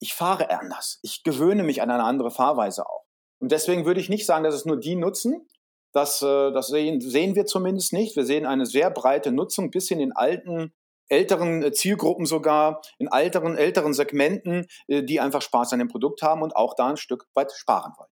ich 0.00 0.14
fahre 0.14 0.50
anders. 0.50 0.98
Ich 1.02 1.22
gewöhne 1.22 1.62
mich 1.62 1.80
an 1.82 1.90
eine 1.90 2.04
andere 2.04 2.30
Fahrweise 2.30 2.86
auch. 2.86 3.04
Und 3.40 3.52
deswegen 3.52 3.86
würde 3.86 4.00
ich 4.00 4.08
nicht 4.08 4.26
sagen, 4.26 4.44
dass 4.44 4.54
es 4.54 4.64
nur 4.64 4.78
die 4.78 4.96
nutzen. 4.96 5.46
Das, 5.92 6.22
äh, 6.22 6.52
das 6.52 6.68
sehen, 6.68 7.00
sehen 7.00 7.34
wir 7.34 7.46
zumindest 7.46 7.92
nicht. 7.92 8.16
Wir 8.16 8.24
sehen 8.24 8.46
eine 8.46 8.66
sehr 8.66 8.90
breite 8.90 9.32
Nutzung 9.32 9.70
bis 9.70 9.90
in 9.90 9.98
den 9.98 10.12
alten 10.12 10.74
älteren 11.08 11.62
äh, 11.62 11.72
Zielgruppen 11.72 12.26
sogar, 12.26 12.82
in 12.98 13.08
älteren, 13.10 13.56
älteren 13.56 13.94
Segmenten, 13.94 14.66
die 14.88 15.20
einfach 15.20 15.40
Spaß 15.42 15.72
an 15.72 15.78
dem 15.78 15.88
Produkt 15.88 16.22
haben 16.22 16.42
und 16.42 16.56
auch 16.56 16.74
da 16.74 16.88
ein 16.88 16.96
Stück 16.96 17.26
weit 17.34 17.52
sparen 17.52 17.92
wollen. 17.96 18.10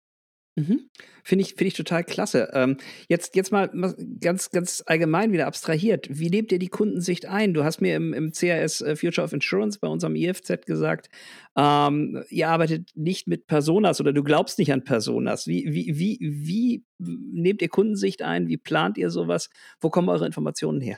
Mhm. 0.57 0.89
Finde 1.23 1.43
ich, 1.43 1.53
find 1.53 1.67
ich 1.67 1.75
total 1.75 2.03
klasse. 2.03 2.49
Ähm, 2.53 2.77
jetzt, 3.07 3.35
jetzt 3.35 3.51
mal 3.51 3.69
ganz, 4.19 4.49
ganz 4.49 4.83
allgemein 4.87 5.31
wieder 5.31 5.45
abstrahiert. 5.45 6.07
Wie 6.09 6.29
lebt 6.29 6.51
ihr 6.51 6.57
die 6.57 6.67
Kundensicht 6.67 7.27
ein? 7.27 7.53
Du 7.53 7.63
hast 7.63 7.79
mir 7.79 7.95
im, 7.95 8.11
im 8.11 8.31
CRS 8.31 8.81
äh, 8.81 8.95
Future 8.95 9.23
of 9.23 9.33
Insurance 9.33 9.77
bei 9.79 9.87
unserem 9.87 10.15
IFZ 10.15 10.65
gesagt, 10.65 11.09
ähm, 11.55 12.23
ihr 12.29 12.49
arbeitet 12.49 12.89
nicht 12.95 13.27
mit 13.27 13.45
Personas 13.45 14.01
oder 14.01 14.13
du 14.13 14.23
glaubst 14.23 14.57
nicht 14.57 14.73
an 14.73 14.83
Personas. 14.83 15.45
Wie, 15.45 15.65
wie, 15.71 15.99
wie, 15.99 16.17
wie 16.21 16.85
nehmt 16.97 17.61
ihr 17.61 17.69
Kundensicht 17.69 18.23
ein? 18.23 18.47
Wie 18.47 18.57
plant 18.57 18.97
ihr 18.97 19.11
sowas? 19.11 19.51
Wo 19.79 19.91
kommen 19.91 20.09
eure 20.09 20.25
Informationen 20.25 20.81
her? 20.81 20.97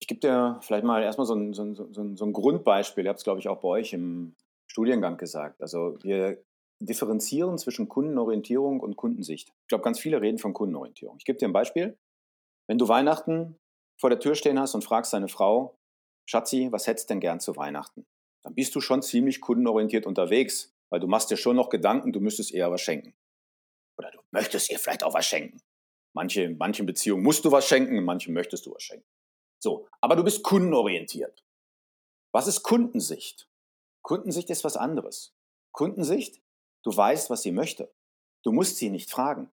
Ich 0.00 0.08
gebe 0.08 0.20
dir 0.20 0.58
vielleicht 0.62 0.84
mal 0.84 1.02
erstmal 1.02 1.26
so 1.26 1.34
ein, 1.34 1.52
so 1.52 1.64
ein, 1.64 1.74
so 1.74 2.02
ein, 2.02 2.16
so 2.16 2.24
ein 2.24 2.32
Grundbeispiel. 2.32 3.04
Ihr 3.04 3.10
habt 3.10 3.18
es, 3.18 3.24
glaube 3.24 3.40
ich, 3.40 3.48
auch 3.48 3.60
bei 3.60 3.68
euch 3.68 3.92
im 3.92 4.36
Studiengang 4.66 5.18
gesagt. 5.18 5.60
Also 5.60 5.98
wir 6.02 6.38
differenzieren 6.80 7.58
zwischen 7.58 7.88
Kundenorientierung 7.88 8.80
und 8.80 8.96
Kundensicht. 8.96 9.52
Ich 9.62 9.68
glaube, 9.68 9.84
ganz 9.84 9.98
viele 9.98 10.20
reden 10.20 10.38
von 10.38 10.52
Kundenorientierung. 10.52 11.16
Ich 11.18 11.24
gebe 11.24 11.38
dir 11.38 11.48
ein 11.48 11.52
Beispiel. 11.52 11.98
Wenn 12.66 12.78
du 12.78 12.88
Weihnachten 12.88 13.58
vor 13.96 14.10
der 14.10 14.20
Tür 14.20 14.34
stehen 14.34 14.58
hast 14.58 14.74
und 14.74 14.84
fragst 14.84 15.12
deine 15.12 15.28
Frau, 15.28 15.78
Schatzi, 16.26 16.68
was 16.70 16.86
hättest 16.86 17.08
du 17.08 17.14
denn 17.14 17.20
gern 17.20 17.40
zu 17.40 17.56
Weihnachten? 17.56 18.06
Dann 18.42 18.54
bist 18.54 18.74
du 18.74 18.80
schon 18.80 19.02
ziemlich 19.02 19.40
kundenorientiert 19.40 20.06
unterwegs, 20.06 20.74
weil 20.90 21.00
du 21.00 21.06
machst 21.06 21.30
dir 21.30 21.36
schon 21.36 21.56
noch 21.56 21.70
Gedanken, 21.70 22.12
du 22.12 22.20
müsstest 22.20 22.52
eher 22.52 22.70
was 22.70 22.80
schenken. 22.80 23.14
Oder 23.98 24.10
du 24.10 24.18
möchtest 24.30 24.70
ihr 24.70 24.78
vielleicht 24.78 25.04
auch 25.04 25.14
was 25.14 25.26
schenken. 25.26 25.62
Manche, 26.14 26.42
in 26.42 26.58
manchen 26.58 26.86
Beziehungen 26.86 27.22
musst 27.22 27.44
du 27.44 27.52
was 27.52 27.66
schenken, 27.66 27.96
in 27.96 28.04
manchen 28.04 28.34
möchtest 28.34 28.66
du 28.66 28.74
was 28.74 28.82
schenken. 28.82 29.06
So, 29.58 29.88
aber 30.00 30.16
du 30.16 30.24
bist 30.24 30.42
kundenorientiert. 30.42 31.44
Was 32.32 32.46
ist 32.46 32.62
Kundensicht? 32.62 33.48
Kundensicht 34.02 34.50
ist 34.50 34.64
was 34.64 34.76
anderes. 34.76 35.34
Kundensicht 35.72 36.42
Du 36.84 36.94
weißt, 36.94 37.30
was 37.30 37.42
sie 37.42 37.52
möchte. 37.52 37.92
Du 38.44 38.52
musst 38.52 38.76
sie 38.76 38.90
nicht 38.90 39.10
fragen. 39.10 39.50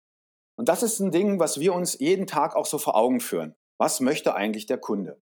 Und 0.56 0.70
das 0.70 0.82
ist 0.82 1.00
ein 1.00 1.12
Ding, 1.12 1.40
was 1.40 1.60
wir 1.60 1.74
uns 1.74 2.00
jeden 2.00 2.26
Tag 2.26 2.56
auch 2.56 2.66
so 2.66 2.78
vor 2.78 2.96
Augen 2.96 3.20
führen. 3.20 3.56
Was 3.78 4.00
möchte 4.00 4.34
eigentlich 4.34 4.66
der 4.66 4.80
Kunde? 4.80 5.22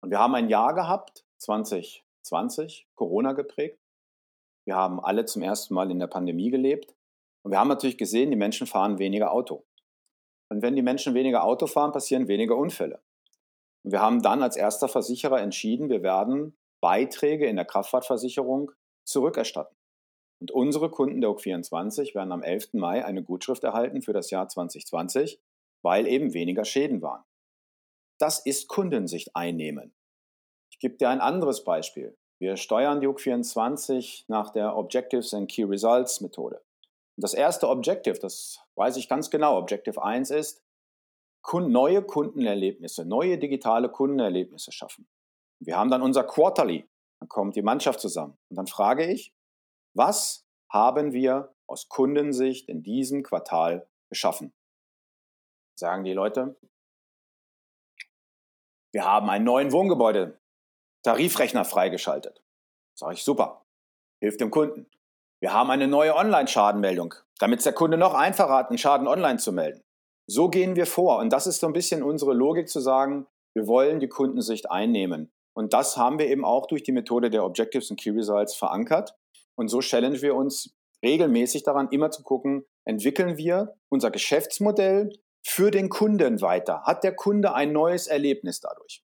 Und 0.00 0.10
wir 0.10 0.18
haben 0.18 0.34
ein 0.34 0.48
Jahr 0.48 0.74
gehabt, 0.74 1.26
2020, 1.38 2.86
Corona 2.94 3.32
geprägt. 3.32 3.78
Wir 4.64 4.76
haben 4.76 4.98
alle 5.00 5.24
zum 5.26 5.42
ersten 5.42 5.74
Mal 5.74 5.90
in 5.90 5.98
der 5.98 6.06
Pandemie 6.06 6.50
gelebt. 6.50 6.94
Und 7.42 7.50
wir 7.50 7.58
haben 7.58 7.68
natürlich 7.68 7.98
gesehen, 7.98 8.30
die 8.30 8.36
Menschen 8.36 8.66
fahren 8.66 8.98
weniger 8.98 9.32
Auto. 9.32 9.64
Und 10.48 10.62
wenn 10.62 10.76
die 10.76 10.82
Menschen 10.82 11.14
weniger 11.14 11.44
Auto 11.44 11.66
fahren, 11.66 11.92
passieren 11.92 12.28
weniger 12.28 12.56
Unfälle. 12.56 13.02
Und 13.82 13.92
wir 13.92 14.00
haben 14.00 14.22
dann 14.22 14.42
als 14.42 14.56
erster 14.56 14.88
Versicherer 14.88 15.40
entschieden, 15.40 15.88
wir 15.88 16.02
werden 16.02 16.56
Beiträge 16.80 17.46
in 17.46 17.56
der 17.56 17.64
Kraftfahrtversicherung 17.64 18.72
zurückerstatten. 19.04 19.75
Und 20.40 20.50
unsere 20.50 20.90
Kunden 20.90 21.20
der 21.20 21.30
UG24 21.30 22.14
werden 22.14 22.32
am 22.32 22.42
11. 22.42 22.74
Mai 22.74 23.04
eine 23.04 23.22
Gutschrift 23.22 23.64
erhalten 23.64 24.02
für 24.02 24.12
das 24.12 24.30
Jahr 24.30 24.48
2020, 24.48 25.40
weil 25.82 26.06
eben 26.06 26.34
weniger 26.34 26.64
Schäden 26.64 27.00
waren. 27.02 27.24
Das 28.18 28.38
ist 28.38 28.68
Kundensicht 28.68 29.34
einnehmen. 29.34 29.94
Ich 30.70 30.78
gebe 30.78 30.96
dir 30.96 31.08
ein 31.08 31.20
anderes 31.20 31.64
Beispiel. 31.64 32.16
Wir 32.38 32.56
steuern 32.56 33.00
die 33.00 33.08
UG24 33.08 34.24
nach 34.28 34.50
der 34.50 34.76
Objectives 34.76 35.32
and 35.32 35.50
Key 35.50 35.64
Results 35.64 36.20
Methode. 36.20 36.56
Und 37.16 37.22
das 37.22 37.32
erste 37.32 37.68
Objective, 37.68 38.18
das 38.18 38.60
weiß 38.74 38.98
ich 38.98 39.08
ganz 39.08 39.30
genau, 39.30 39.56
Objective 39.56 40.02
1 40.02 40.30
ist, 40.30 40.62
neue 41.52 42.02
Kundenerlebnisse, 42.02 43.04
neue 43.04 43.38
digitale 43.38 43.88
Kundenerlebnisse 43.88 44.72
schaffen. 44.72 45.06
Wir 45.60 45.76
haben 45.76 45.90
dann 45.90 46.02
unser 46.02 46.24
Quarterly, 46.24 46.86
dann 47.20 47.28
kommt 47.28 47.56
die 47.56 47.62
Mannschaft 47.62 48.00
zusammen. 48.00 48.36
Und 48.50 48.56
dann 48.56 48.66
frage 48.66 49.10
ich, 49.10 49.32
was 49.96 50.46
haben 50.70 51.12
wir 51.12 51.54
aus 51.66 51.88
Kundensicht 51.88 52.68
in 52.68 52.82
diesem 52.82 53.22
Quartal 53.22 53.88
geschaffen? 54.10 54.52
Sagen 55.78 56.04
die 56.04 56.12
Leute, 56.12 56.56
wir 58.92 59.04
haben 59.04 59.28
einen 59.30 59.44
neuen 59.44 59.72
Wohngebäude 59.72 60.40
Tarifrechner 61.02 61.64
freigeschaltet. 61.64 62.42
Sage 62.98 63.14
ich 63.14 63.24
super. 63.24 63.64
Hilft 64.20 64.40
dem 64.40 64.50
Kunden. 64.50 64.90
Wir 65.40 65.52
haben 65.52 65.70
eine 65.70 65.86
neue 65.86 66.14
Online-Schadenmeldung, 66.16 67.14
damit 67.38 67.58
es 67.58 67.64
der 67.64 67.74
Kunde 67.74 67.98
noch 67.98 68.14
einfacher 68.14 68.54
hat, 68.54 68.68
einen 68.68 68.78
Schaden 68.78 69.06
online 69.06 69.38
zu 69.38 69.52
melden. 69.52 69.82
So 70.26 70.48
gehen 70.48 70.76
wir 70.76 70.86
vor. 70.86 71.18
Und 71.18 71.32
das 71.32 71.46
ist 71.46 71.60
so 71.60 71.66
ein 71.66 71.72
bisschen 71.72 72.02
unsere 72.02 72.32
Logik 72.32 72.68
zu 72.68 72.80
sagen, 72.80 73.26
wir 73.54 73.66
wollen 73.66 74.00
die 74.00 74.08
Kundensicht 74.08 74.70
einnehmen. 74.70 75.30
Und 75.54 75.72
das 75.72 75.96
haben 75.96 76.18
wir 76.18 76.26
eben 76.26 76.44
auch 76.44 76.66
durch 76.66 76.82
die 76.82 76.92
Methode 76.92 77.30
der 77.30 77.44
Objectives 77.44 77.90
und 77.90 78.00
Key 78.00 78.10
Results 78.10 78.56
verankert. 78.56 79.14
Und 79.56 79.68
so 79.68 79.80
challengen 79.80 80.22
wir 80.22 80.34
uns 80.34 80.74
regelmäßig 81.02 81.62
daran, 81.62 81.88
immer 81.90 82.10
zu 82.10 82.22
gucken, 82.22 82.64
entwickeln 82.84 83.36
wir 83.36 83.74
unser 83.88 84.10
Geschäftsmodell 84.10 85.10
für 85.42 85.70
den 85.70 85.88
Kunden 85.88 86.40
weiter? 86.40 86.82
Hat 86.84 87.04
der 87.04 87.14
Kunde 87.14 87.54
ein 87.54 87.72
neues 87.72 88.06
Erlebnis 88.06 88.60
dadurch? 88.60 89.02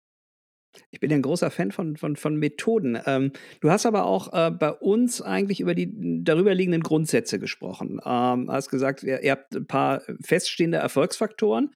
Ich 0.90 1.00
bin 1.00 1.10
ja 1.10 1.16
ein 1.16 1.22
großer 1.22 1.50
Fan 1.50 1.70
von, 1.70 1.96
von, 1.96 2.16
von 2.16 2.36
Methoden. 2.36 2.98
Ähm, 3.06 3.32
du 3.60 3.70
hast 3.70 3.86
aber 3.86 4.06
auch 4.06 4.32
äh, 4.32 4.50
bei 4.50 4.72
uns 4.72 5.22
eigentlich 5.22 5.60
über 5.60 5.74
die 5.74 6.24
darüber 6.24 6.54
liegenden 6.54 6.82
Grundsätze 6.82 7.38
gesprochen. 7.38 8.00
Ähm, 8.04 8.50
hast 8.50 8.70
gesagt, 8.70 9.02
ihr, 9.02 9.22
ihr, 9.22 9.32
habt 9.32 9.54
ein 9.54 9.66
paar 9.66 10.02
feststehende 10.20 10.78
Erfolgsfaktoren. 10.78 11.70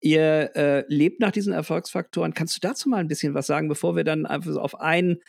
Ihr 0.00 0.56
äh, 0.56 0.84
lebt 0.88 1.20
nach 1.20 1.30
diesen 1.30 1.52
Erfolgsfaktoren. 1.52 2.34
Kannst 2.34 2.56
du 2.56 2.60
dazu 2.60 2.88
mal 2.88 2.98
ein 2.98 3.08
bisschen 3.08 3.34
was 3.34 3.46
sagen, 3.46 3.68
bevor 3.68 3.96
wir 3.96 4.04
dann 4.04 4.26
einfach 4.26 4.50
so 4.50 4.60
auf 4.60 4.80
einen 4.80 5.20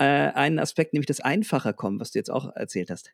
äh, 0.00 0.32
einen 0.34 0.58
Aspekt, 0.58 0.92
nämlich 0.92 1.06
das 1.06 1.20
Einfache 1.20 1.74
kommen, 1.74 2.00
was 2.00 2.10
du 2.10 2.18
jetzt 2.18 2.30
auch 2.30 2.54
erzählt 2.56 2.90
hast. 2.90 3.12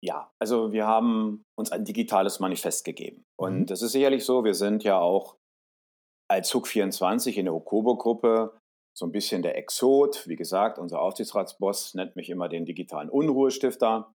Ja, 0.00 0.30
also 0.38 0.72
wir 0.72 0.86
haben 0.86 1.42
uns 1.56 1.72
ein 1.72 1.84
digitales 1.84 2.38
Manifest 2.38 2.84
gegeben. 2.84 3.24
Und 3.36 3.60
mhm. 3.60 3.66
das 3.66 3.82
ist 3.82 3.92
sicherlich 3.92 4.24
so, 4.24 4.44
wir 4.44 4.54
sind 4.54 4.84
ja 4.84 4.98
auch 4.98 5.36
als 6.30 6.52
HUK24 6.52 7.34
in 7.34 7.46
der 7.46 7.54
Okobo-Gruppe 7.54 8.56
so 8.96 9.06
ein 9.06 9.12
bisschen 9.12 9.42
der 9.42 9.56
Exot. 9.56 10.28
Wie 10.28 10.36
gesagt, 10.36 10.78
unser 10.78 11.00
Aufsichtsratsboss 11.00 11.94
nennt 11.94 12.16
mich 12.16 12.30
immer 12.30 12.48
den 12.48 12.64
digitalen 12.64 13.08
Unruhestifter. 13.08 14.12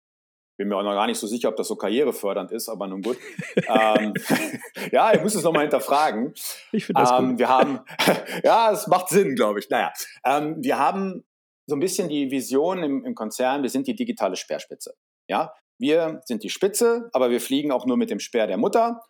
Bin 0.57 0.67
mir 0.67 0.75
auch 0.75 0.83
noch 0.83 0.93
gar 0.93 1.07
nicht 1.07 1.19
so 1.19 1.27
sicher, 1.27 1.49
ob 1.49 1.55
das 1.55 1.69
so 1.69 1.77
karrierefördernd 1.77 2.51
ist, 2.51 2.67
aber 2.67 2.87
nun 2.87 3.01
gut. 3.01 3.17
ähm, 3.55 4.13
ja, 4.91 5.13
ich 5.13 5.21
muss 5.21 5.35
es 5.35 5.43
nochmal 5.43 5.63
hinterfragen. 5.63 6.33
Ich 6.73 6.85
finde 6.85 7.01
das 7.01 7.11
ähm, 7.11 7.29
gut. 7.29 7.39
Wir 7.39 7.47
haben, 7.47 7.79
ja, 8.43 8.71
es 8.71 8.87
macht 8.87 9.09
Sinn, 9.09 9.35
glaube 9.35 9.59
ich. 9.59 9.69
Naja, 9.69 9.93
ähm, 10.25 10.55
wir 10.59 10.77
haben 10.77 11.23
so 11.69 11.75
ein 11.75 11.79
bisschen 11.79 12.09
die 12.09 12.31
Vision 12.31 12.83
im, 12.83 13.05
im 13.05 13.15
Konzern, 13.15 13.63
wir 13.63 13.69
sind 13.69 13.87
die 13.87 13.95
digitale 13.95 14.35
Speerspitze. 14.35 14.95
Ja, 15.29 15.53
wir 15.79 16.21
sind 16.25 16.43
die 16.43 16.49
Spitze, 16.49 17.09
aber 17.13 17.29
wir 17.29 17.39
fliegen 17.39 17.71
auch 17.71 17.85
nur 17.85 17.95
mit 17.95 18.09
dem 18.09 18.19
Speer 18.19 18.47
der 18.47 18.57
Mutter. 18.57 19.01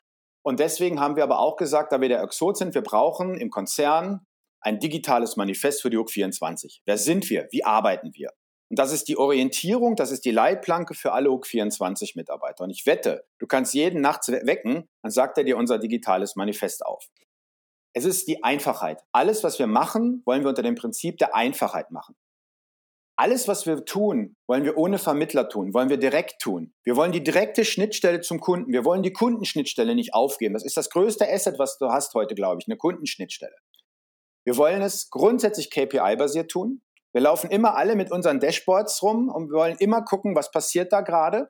Und 0.44 0.60
deswegen 0.60 1.00
haben 1.00 1.16
wir 1.16 1.24
aber 1.24 1.40
auch 1.40 1.56
gesagt, 1.56 1.92
da 1.92 2.02
wir 2.02 2.10
der 2.10 2.22
Exot 2.22 2.58
sind, 2.58 2.76
wir 2.76 2.82
brauchen 2.82 3.36
im 3.36 3.50
Konzern 3.50 4.26
ein 4.62 4.80
digitales 4.80 5.38
Manifest 5.38 5.82
für 5.82 5.90
die 5.90 5.98
UG24. 5.98 6.82
Wer 6.86 6.98
sind 6.98 7.30
wir? 7.30 7.48
Wie 7.52 7.64
arbeiten 7.64 8.12
wir? 8.14 8.32
Und 8.70 8.78
das 8.78 8.92
ist 8.94 9.08
die 9.08 9.18
Orientierung, 9.18 9.96
das 9.96 10.12
ist 10.12 10.26
die 10.26 10.32
Leitplanke 10.32 10.94
für 10.94 11.12
alle 11.12 11.30
UG24-Mitarbeiter. 11.30 12.66
Und 12.66 12.70
ich 12.70 12.86
wette, 12.86 13.26
du 13.40 13.48
kannst 13.48 13.74
jeden 13.74 14.02
nachts 14.02 14.28
wecken, 14.28 14.88
dann 15.02 15.12
sagt 15.12 15.40
er 15.40 15.44
dir 15.44 15.58
unser 15.58 15.80
digitales 15.80 16.36
Manifest 16.36 16.86
auf. 16.86 17.08
Es 17.94 18.06
ist 18.06 18.28
die 18.28 18.44
Einfachheit. 18.44 19.02
Alles, 19.12 19.44
was 19.44 19.58
wir 19.58 19.66
machen, 19.66 20.22
wollen 20.26 20.44
wir 20.44 20.50
unter 20.50 20.62
dem 20.62 20.76
Prinzip 20.76 21.18
der 21.18 21.36
Einfachheit 21.36 21.90
machen. 21.90 22.16
Alles, 23.20 23.50
was 23.50 23.66
wir 23.66 23.84
tun, 23.84 24.38
wollen 24.48 24.64
wir 24.64 24.78
ohne 24.78 24.98
Vermittler 24.98 25.50
tun, 25.50 25.74
wollen 25.74 25.90
wir 25.90 25.98
direkt 25.98 26.42
tun. 26.42 26.74
Wir 26.86 26.96
wollen 26.96 27.12
die 27.12 27.22
direkte 27.22 27.66
Schnittstelle 27.66 28.22
zum 28.22 28.40
Kunden. 28.40 28.72
Wir 28.72 28.86
wollen 28.86 29.04
die 29.04 29.12
Kundenschnittstelle 29.12 29.94
nicht 29.94 30.14
aufgeben. 30.14 30.54
Das 30.54 30.64
ist 30.64 30.78
das 30.78 30.90
größte 30.90 31.30
Asset, 31.30 31.60
was 31.60 31.78
du 31.78 31.90
hast 31.90 32.14
heute, 32.14 32.34
glaube 32.34 32.62
ich, 32.62 32.68
eine 32.70 32.78
Kundenschnittstelle. 32.78 33.58
Wir 34.46 34.56
wollen 34.56 34.82
es 34.82 35.10
grundsätzlich 35.10 35.70
KPI-basiert 35.70 36.50
tun. 36.50 36.82
Wir 37.12 37.20
laufen 37.20 37.52
immer 37.52 37.76
alle 37.76 37.98
mit 37.98 38.10
unseren 38.10 38.40
Dashboards 38.40 39.04
rum 39.04 39.28
und 39.28 39.50
wir 39.50 39.58
wollen 39.58 39.78
immer 39.80 40.02
gucken, 40.04 40.34
was 40.34 40.50
passiert 40.50 40.94
da 40.94 41.02
gerade. 41.02 41.50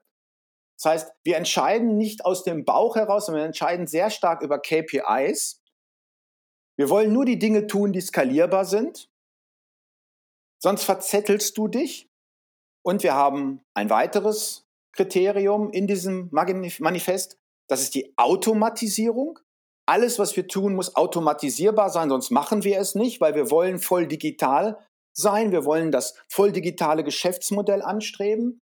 Das 0.81 0.91
heißt, 0.91 1.11
wir 1.23 1.37
entscheiden 1.37 1.97
nicht 1.97 2.25
aus 2.25 2.43
dem 2.43 2.65
Bauch 2.65 2.95
heraus, 2.95 3.27
sondern 3.27 3.43
wir 3.43 3.47
entscheiden 3.47 3.85
sehr 3.85 4.09
stark 4.09 4.41
über 4.41 4.57
KPIs. 4.57 5.61
Wir 6.77 6.89
wollen 6.89 7.13
nur 7.13 7.25
die 7.25 7.37
Dinge 7.37 7.67
tun, 7.67 7.93
die 7.93 8.01
skalierbar 8.01 8.65
sind. 8.65 9.08
Sonst 10.61 10.83
verzettelst 10.83 11.57
du 11.57 11.67
dich. 11.67 12.09
Und 12.83 13.03
wir 13.03 13.13
haben 13.13 13.61
ein 13.73 13.89
weiteres 13.89 14.67
Kriterium 14.93 15.71
in 15.71 15.87
diesem 15.87 16.29
Manifest. 16.31 17.37
Das 17.67 17.81
ist 17.81 17.95
die 17.95 18.13
Automatisierung. 18.17 19.39
Alles, 19.85 20.19
was 20.19 20.35
wir 20.35 20.47
tun, 20.47 20.75
muss 20.75 20.95
automatisierbar 20.95 21.89
sein, 21.89 22.09
sonst 22.09 22.29
machen 22.29 22.63
wir 22.63 22.79
es 22.79 22.93
nicht, 22.93 23.21
weil 23.21 23.33
wir 23.35 23.49
wollen 23.49 23.79
voll 23.79 24.07
digital 24.07 24.77
sein. 25.13 25.51
Wir 25.51 25.65
wollen 25.65 25.91
das 25.91 26.15
voll 26.27 26.51
digitale 26.51 27.03
Geschäftsmodell 27.03 27.81
anstreben. 27.81 28.61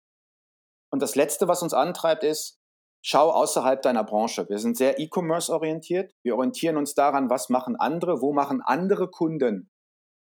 Und 0.90 1.02
das 1.02 1.16
Letzte, 1.16 1.48
was 1.48 1.62
uns 1.62 1.74
antreibt, 1.74 2.24
ist, 2.24 2.60
schau 3.04 3.30
außerhalb 3.30 3.82
deiner 3.82 4.04
Branche. 4.04 4.48
Wir 4.50 4.60
sind 4.60 4.78
sehr 4.78 5.00
E-Commerce 5.00 5.52
orientiert. 5.54 6.14
Wir 6.24 6.36
orientieren 6.36 6.78
uns 6.78 6.94
daran, 6.94 7.30
was 7.30 7.50
machen 7.50 7.76
andere, 7.76 8.22
wo 8.22 8.32
machen 8.34 8.62
andere 8.62 9.10
Kunden 9.10 9.70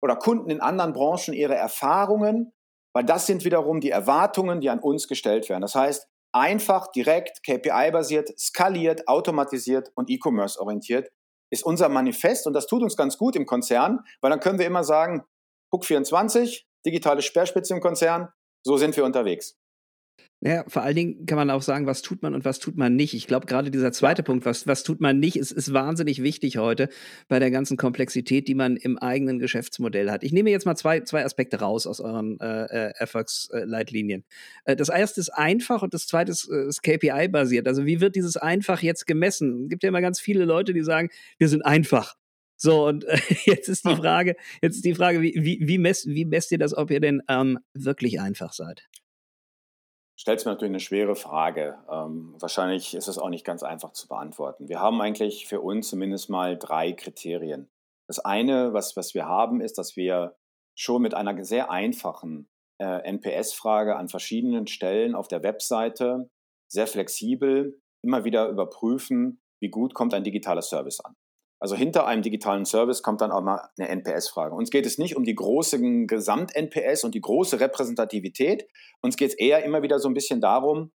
oder 0.04 0.18
Kunden 0.18 0.50
in 0.50 0.60
anderen 0.60 0.92
Branchen 0.92 1.34
ihre 1.34 1.56
Erfahrungen, 1.56 2.52
weil 2.94 3.06
das 3.06 3.26
sind 3.26 3.46
wiederum 3.46 3.80
die 3.80 3.90
Erwartungen, 3.90 4.60
die 4.60 4.70
an 4.70 4.80
uns 4.80 5.08
gestellt 5.08 5.48
werden. 5.48 5.62
Das 5.62 5.76
heißt, 5.76 6.08
einfach, 6.34 6.88
direkt, 6.92 7.42
KPI-basiert, 7.44 8.38
skaliert, 8.38 9.08
automatisiert 9.08 9.92
und 9.96 10.10
E-Commerce 10.10 10.60
orientiert 10.60 11.10
ist 11.52 11.64
unser 11.64 11.88
Manifest 11.88 12.48
und 12.48 12.54
das 12.54 12.66
tut 12.66 12.82
uns 12.82 12.98
ganz 12.98 13.18
gut 13.18 13.36
im 13.36 13.46
Konzern, 13.46 14.00
weil 14.22 14.32
dann 14.32 14.40
können 14.40 14.58
wir 14.58 14.66
immer 14.66 14.84
sagen, 14.84 15.24
Hook 15.72 15.86
24, 15.86 16.68
digitale 16.84 17.22
Speerspitze 17.22 17.76
im 17.76 17.80
Konzern, 17.80 18.30
so 18.66 18.76
sind 18.78 18.98
wir 18.98 19.06
unterwegs. 19.06 19.56
Ja, 20.46 20.66
vor 20.68 20.82
allen 20.82 20.96
Dingen 20.98 21.26
kann 21.26 21.38
man 21.38 21.50
auch 21.50 21.62
sagen, 21.62 21.86
was 21.86 22.02
tut 22.02 22.22
man 22.22 22.36
und 22.36 22.44
was 22.44 22.60
tut 22.60 22.76
man 22.76 22.98
nicht. 22.98 23.14
Ich 23.14 23.28
glaube, 23.28 23.46
gerade 23.46 23.72
dieser 23.72 23.94
zweite 23.94 24.24
Punkt, 24.24 24.46
was, 24.46 24.68
was 24.68 24.84
tut 24.84 25.00
man 25.00 25.18
nicht, 25.18 25.38
ist, 25.38 25.52
ist 25.54 25.72
wahnsinnig 25.72 26.22
wichtig 26.22 26.58
heute 26.58 26.90
bei 27.30 27.40
der 27.40 27.50
ganzen 27.50 27.78
Komplexität, 27.78 28.50
die 28.50 28.54
man 28.54 28.76
im 28.76 28.98
eigenen 28.98 29.40
Geschäftsmodell 29.40 30.12
hat. 30.12 30.22
Ich 30.22 30.34
nehme 30.34 30.50
jetzt 30.50 30.66
mal 30.66 30.76
zwei, 30.76 31.00
zwei 31.00 31.24
Aspekte 31.24 31.62
raus 31.62 31.88
aus 31.88 32.02
euren 32.02 32.42
äh, 32.42 32.66
äh 32.66 32.92
Erfolgsleitlinien. 32.98 34.26
Äh, 34.66 34.76
das 34.76 34.90
erste 34.90 35.22
ist 35.22 35.30
einfach 35.30 35.82
und 35.82 35.94
das 35.94 36.08
zweite 36.08 36.34
ist, 36.34 36.50
äh, 36.52 36.68
ist 36.68 36.84
KPI-basiert. 36.84 37.66
Also 37.66 37.86
wie 37.86 38.02
wird 38.02 38.18
dieses 38.18 38.36
einfach 38.36 38.82
jetzt 38.82 39.08
gemessen? 39.08 39.64
Es 39.64 39.70
gibt 39.70 39.84
ja 39.84 39.90
immer 39.90 40.02
ganz 40.02 40.20
viele 40.20 40.44
Leute, 40.44 40.74
die 40.74 40.84
sagen, 40.84 41.08
wir 41.38 41.48
sind 41.48 41.66
einfach. 41.66 42.16
So, 42.58 42.86
und 42.86 43.06
äh, 43.06 43.18
jetzt 43.46 43.70
ist 43.70 43.88
die 43.88 43.96
Frage, 43.96 44.36
jetzt 44.62 44.76
ist 44.76 44.86
die 44.86 44.96
Frage, 44.96 45.22
wie, 45.22 45.36
wie, 45.38 45.60
wie, 45.62 45.78
messt, 45.78 46.06
wie 46.08 46.26
messt 46.26 46.52
ihr 46.52 46.58
das, 46.58 46.76
ob 46.76 46.92
ihr 46.92 47.00
denn 47.00 47.22
ähm, 47.30 47.60
wirklich 47.74 48.20
einfach 48.20 48.52
seid? 48.52 48.90
Stellt 50.16 50.46
mir 50.46 50.52
natürlich 50.52 50.72
eine 50.72 50.80
schwere 50.80 51.16
Frage. 51.16 51.78
Ähm, 51.90 52.36
wahrscheinlich 52.40 52.94
ist 52.94 53.08
es 53.08 53.18
auch 53.18 53.30
nicht 53.30 53.46
ganz 53.46 53.64
einfach 53.64 53.92
zu 53.92 54.08
beantworten. 54.08 54.70
Wir 54.70 54.80
haben 54.80 55.02
eigentlich 55.02 55.48
für 55.48 55.62
uns 55.62 55.90
zumindest 55.90 56.30
mal 56.30 56.58
drei 56.58 56.94
Kriterien. 56.94 57.70
Das 58.08 58.20
eine, 58.20 58.74
was, 58.74 58.96
was 58.96 59.14
wir 59.14 59.26
haben, 59.26 59.62
ist, 59.62 59.78
dass 59.78 59.96
wir 59.96 60.36
schon 60.76 61.02
mit 61.02 61.14
einer 61.14 61.44
sehr 61.44 61.72
einfachen 61.72 62.48
äh, 62.80 63.10
NPS-Frage 63.10 63.96
an 63.96 64.10
verschiedenen 64.10 64.68
Stellen 64.68 65.16
auf 65.16 65.28
der 65.28 65.44
Webseite 65.44 66.30
sehr 66.72 66.88
flexibel 66.88 67.80
immer 68.04 68.26
wieder 68.26 68.50
überprüfen, 68.50 69.42
wie 69.62 69.70
gut 69.70 69.94
kommt 69.94 70.14
ein 70.14 70.24
digitaler 70.24 70.62
Service 70.62 71.00
an. 71.00 71.16
Also 71.64 71.78
hinter 71.78 72.06
einem 72.06 72.22
digitalen 72.22 72.66
Service 72.66 73.04
kommt 73.04 73.22
dann 73.22 73.32
auch 73.32 73.42
mal 73.42 73.70
eine 73.78 73.88
NPS-Frage. 73.88 74.54
Uns 74.54 74.70
geht 74.70 74.86
es 74.86 74.98
nicht 74.98 75.16
um 75.16 75.24
die 75.24 75.34
großen 75.34 76.08
Gesamt-NPS 76.08 77.06
und 77.06 77.16
die 77.16 77.22
große 77.22 77.62
Repräsentativität. 77.62 78.68
Uns 79.02 79.16
geht 79.16 79.30
es 79.30 79.38
eher 79.38 79.64
immer 79.64 79.82
wieder 79.82 79.98
so 79.98 80.10
ein 80.10 80.14
bisschen 80.14 80.42
darum, 80.42 80.92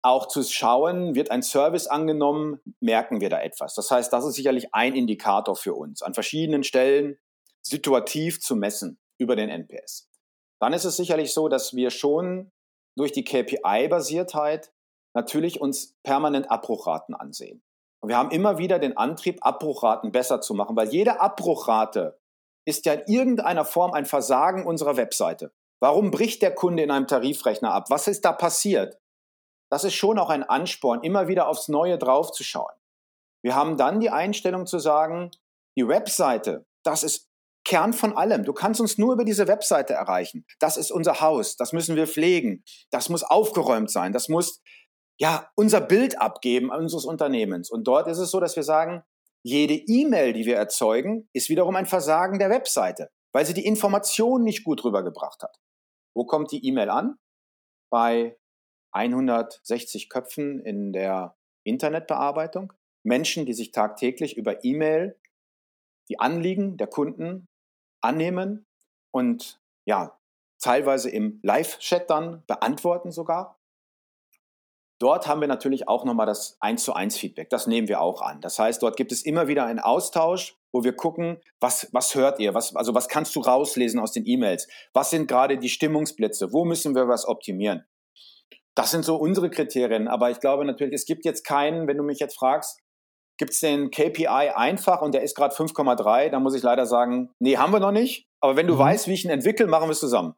auch 0.00 0.28
zu 0.28 0.44
schauen, 0.44 1.16
wird 1.16 1.32
ein 1.32 1.42
Service 1.42 1.88
angenommen, 1.88 2.60
merken 2.78 3.20
wir 3.20 3.30
da 3.30 3.40
etwas. 3.40 3.74
Das 3.74 3.90
heißt, 3.90 4.12
das 4.12 4.24
ist 4.24 4.34
sicherlich 4.34 4.72
ein 4.72 4.94
Indikator 4.94 5.56
für 5.56 5.74
uns, 5.74 6.02
an 6.02 6.14
verschiedenen 6.14 6.62
Stellen 6.62 7.18
situativ 7.60 8.38
zu 8.38 8.54
messen 8.54 9.00
über 9.18 9.34
den 9.34 9.48
NPS. 9.48 10.08
Dann 10.60 10.72
ist 10.72 10.84
es 10.84 10.98
sicherlich 10.98 11.34
so, 11.34 11.48
dass 11.48 11.74
wir 11.74 11.90
schon 11.90 12.52
durch 12.96 13.10
die 13.10 13.24
KPI-Basiertheit 13.24 14.70
natürlich 15.14 15.60
uns 15.60 15.96
permanent 16.04 16.48
Abbruchraten 16.48 17.16
ansehen. 17.16 17.64
Und 18.00 18.08
wir 18.08 18.16
haben 18.16 18.30
immer 18.30 18.58
wieder 18.58 18.78
den 18.78 18.96
Antrieb, 18.96 19.38
Abbruchraten 19.42 20.12
besser 20.12 20.40
zu 20.40 20.54
machen, 20.54 20.76
weil 20.76 20.88
jede 20.88 21.20
Abbruchrate 21.20 22.18
ist 22.64 22.86
ja 22.86 22.94
in 22.94 23.12
irgendeiner 23.12 23.64
Form 23.64 23.92
ein 23.92 24.06
Versagen 24.06 24.66
unserer 24.66 24.96
Webseite. 24.96 25.52
Warum 25.80 26.10
bricht 26.10 26.42
der 26.42 26.54
Kunde 26.54 26.82
in 26.82 26.90
einem 26.90 27.06
Tarifrechner 27.06 27.72
ab? 27.72 27.90
Was 27.90 28.06
ist 28.06 28.24
da 28.24 28.32
passiert? 28.32 28.98
Das 29.70 29.84
ist 29.84 29.94
schon 29.94 30.18
auch 30.18 30.30
ein 30.30 30.42
Ansporn, 30.42 31.02
immer 31.02 31.28
wieder 31.28 31.48
aufs 31.48 31.68
Neue 31.68 31.96
draufzuschauen. 31.96 32.74
Wir 33.42 33.54
haben 33.54 33.76
dann 33.76 34.00
die 34.00 34.10
Einstellung 34.10 34.66
zu 34.66 34.78
sagen, 34.78 35.30
die 35.76 35.86
Webseite, 35.88 36.66
das 36.82 37.02
ist 37.02 37.30
Kern 37.64 37.92
von 37.92 38.16
allem. 38.16 38.44
Du 38.44 38.52
kannst 38.52 38.80
uns 38.80 38.98
nur 38.98 39.12
über 39.12 39.24
diese 39.24 39.46
Webseite 39.46 39.92
erreichen. 39.94 40.44
Das 40.58 40.76
ist 40.76 40.90
unser 40.90 41.20
Haus. 41.20 41.56
Das 41.56 41.72
müssen 41.72 41.94
wir 41.94 42.06
pflegen. 42.06 42.64
Das 42.90 43.08
muss 43.08 43.22
aufgeräumt 43.22 43.90
sein. 43.90 44.12
Das 44.12 44.28
muss 44.28 44.62
ja, 45.20 45.50
unser 45.54 45.82
Bild 45.82 46.20
abgeben 46.20 46.70
unseres 46.70 47.04
Unternehmens. 47.04 47.70
Und 47.70 47.84
dort 47.84 48.08
ist 48.08 48.18
es 48.18 48.30
so, 48.30 48.40
dass 48.40 48.56
wir 48.56 48.62
sagen, 48.62 49.04
jede 49.42 49.74
E-Mail, 49.74 50.32
die 50.32 50.46
wir 50.46 50.56
erzeugen, 50.56 51.28
ist 51.32 51.50
wiederum 51.50 51.76
ein 51.76 51.86
Versagen 51.86 52.38
der 52.38 52.50
Webseite, 52.50 53.10
weil 53.32 53.44
sie 53.44 53.54
die 53.54 53.66
Information 53.66 54.42
nicht 54.42 54.64
gut 54.64 54.82
rübergebracht 54.82 55.42
hat. 55.42 55.58
Wo 56.14 56.24
kommt 56.24 56.52
die 56.52 56.66
E-Mail 56.66 56.90
an? 56.90 57.16
Bei 57.90 58.38
160 58.92 60.08
Köpfen 60.08 60.60
in 60.60 60.92
der 60.92 61.36
Internetbearbeitung. 61.64 62.72
Menschen, 63.02 63.46
die 63.46 63.54
sich 63.54 63.72
tagtäglich 63.72 64.36
über 64.36 64.64
E-Mail 64.64 65.18
die 66.08 66.18
Anliegen 66.18 66.76
der 66.76 66.88
Kunden 66.88 67.46
annehmen 68.02 68.66
und 69.12 69.60
ja, 69.86 70.18
teilweise 70.58 71.10
im 71.10 71.40
Live-Chat 71.42 72.08
dann 72.10 72.44
beantworten 72.46 73.12
sogar. 73.12 73.59
Dort 75.00 75.26
haben 75.26 75.40
wir 75.40 75.48
natürlich 75.48 75.88
auch 75.88 76.04
nochmal 76.04 76.26
das 76.26 76.58
1 76.60 76.84
zu 76.84 76.92
1 76.92 77.16
Feedback. 77.16 77.48
Das 77.48 77.66
nehmen 77.66 77.88
wir 77.88 78.02
auch 78.02 78.20
an. 78.20 78.42
Das 78.42 78.58
heißt, 78.58 78.82
dort 78.82 78.98
gibt 78.98 79.12
es 79.12 79.22
immer 79.22 79.48
wieder 79.48 79.64
einen 79.64 79.78
Austausch, 79.78 80.58
wo 80.72 80.84
wir 80.84 80.94
gucken, 80.94 81.38
was, 81.58 81.88
was 81.92 82.14
hört 82.14 82.38
ihr? 82.38 82.52
Was, 82.52 82.76
also 82.76 82.94
was 82.94 83.08
kannst 83.08 83.34
du 83.34 83.40
rauslesen 83.40 83.98
aus 83.98 84.12
den 84.12 84.26
E-Mails? 84.26 84.68
Was 84.92 85.08
sind 85.08 85.26
gerade 85.26 85.56
die 85.56 85.70
Stimmungsblitze? 85.70 86.52
Wo 86.52 86.66
müssen 86.66 86.94
wir 86.94 87.08
was 87.08 87.26
optimieren? 87.26 87.86
Das 88.74 88.90
sind 88.90 89.04
so 89.04 89.16
unsere 89.16 89.50
Kriterien. 89.50 90.06
Aber 90.06 90.30
ich 90.30 90.38
glaube 90.38 90.66
natürlich, 90.66 90.94
es 90.94 91.06
gibt 91.06 91.24
jetzt 91.24 91.46
keinen, 91.46 91.88
wenn 91.88 91.96
du 91.96 92.02
mich 92.04 92.18
jetzt 92.18 92.36
fragst, 92.36 92.78
gibt 93.38 93.52
es 93.52 93.60
den 93.60 93.90
KPI 93.90 94.26
einfach 94.26 95.00
und 95.00 95.14
der 95.14 95.22
ist 95.22 95.34
gerade 95.34 95.54
5,3, 95.54 96.28
dann 96.28 96.42
muss 96.42 96.54
ich 96.54 96.62
leider 96.62 96.84
sagen, 96.84 97.30
nee, 97.38 97.56
haben 97.56 97.72
wir 97.72 97.80
noch 97.80 97.90
nicht. 97.90 98.28
Aber 98.40 98.56
wenn 98.56 98.66
du 98.66 98.74
mhm. 98.74 98.80
weißt, 98.80 99.08
wie 99.08 99.14
ich 99.14 99.24
ihn 99.24 99.30
entwickle, 99.30 99.66
machen 99.66 99.88
wir 99.88 99.92
es 99.92 100.00
zusammen. 100.00 100.34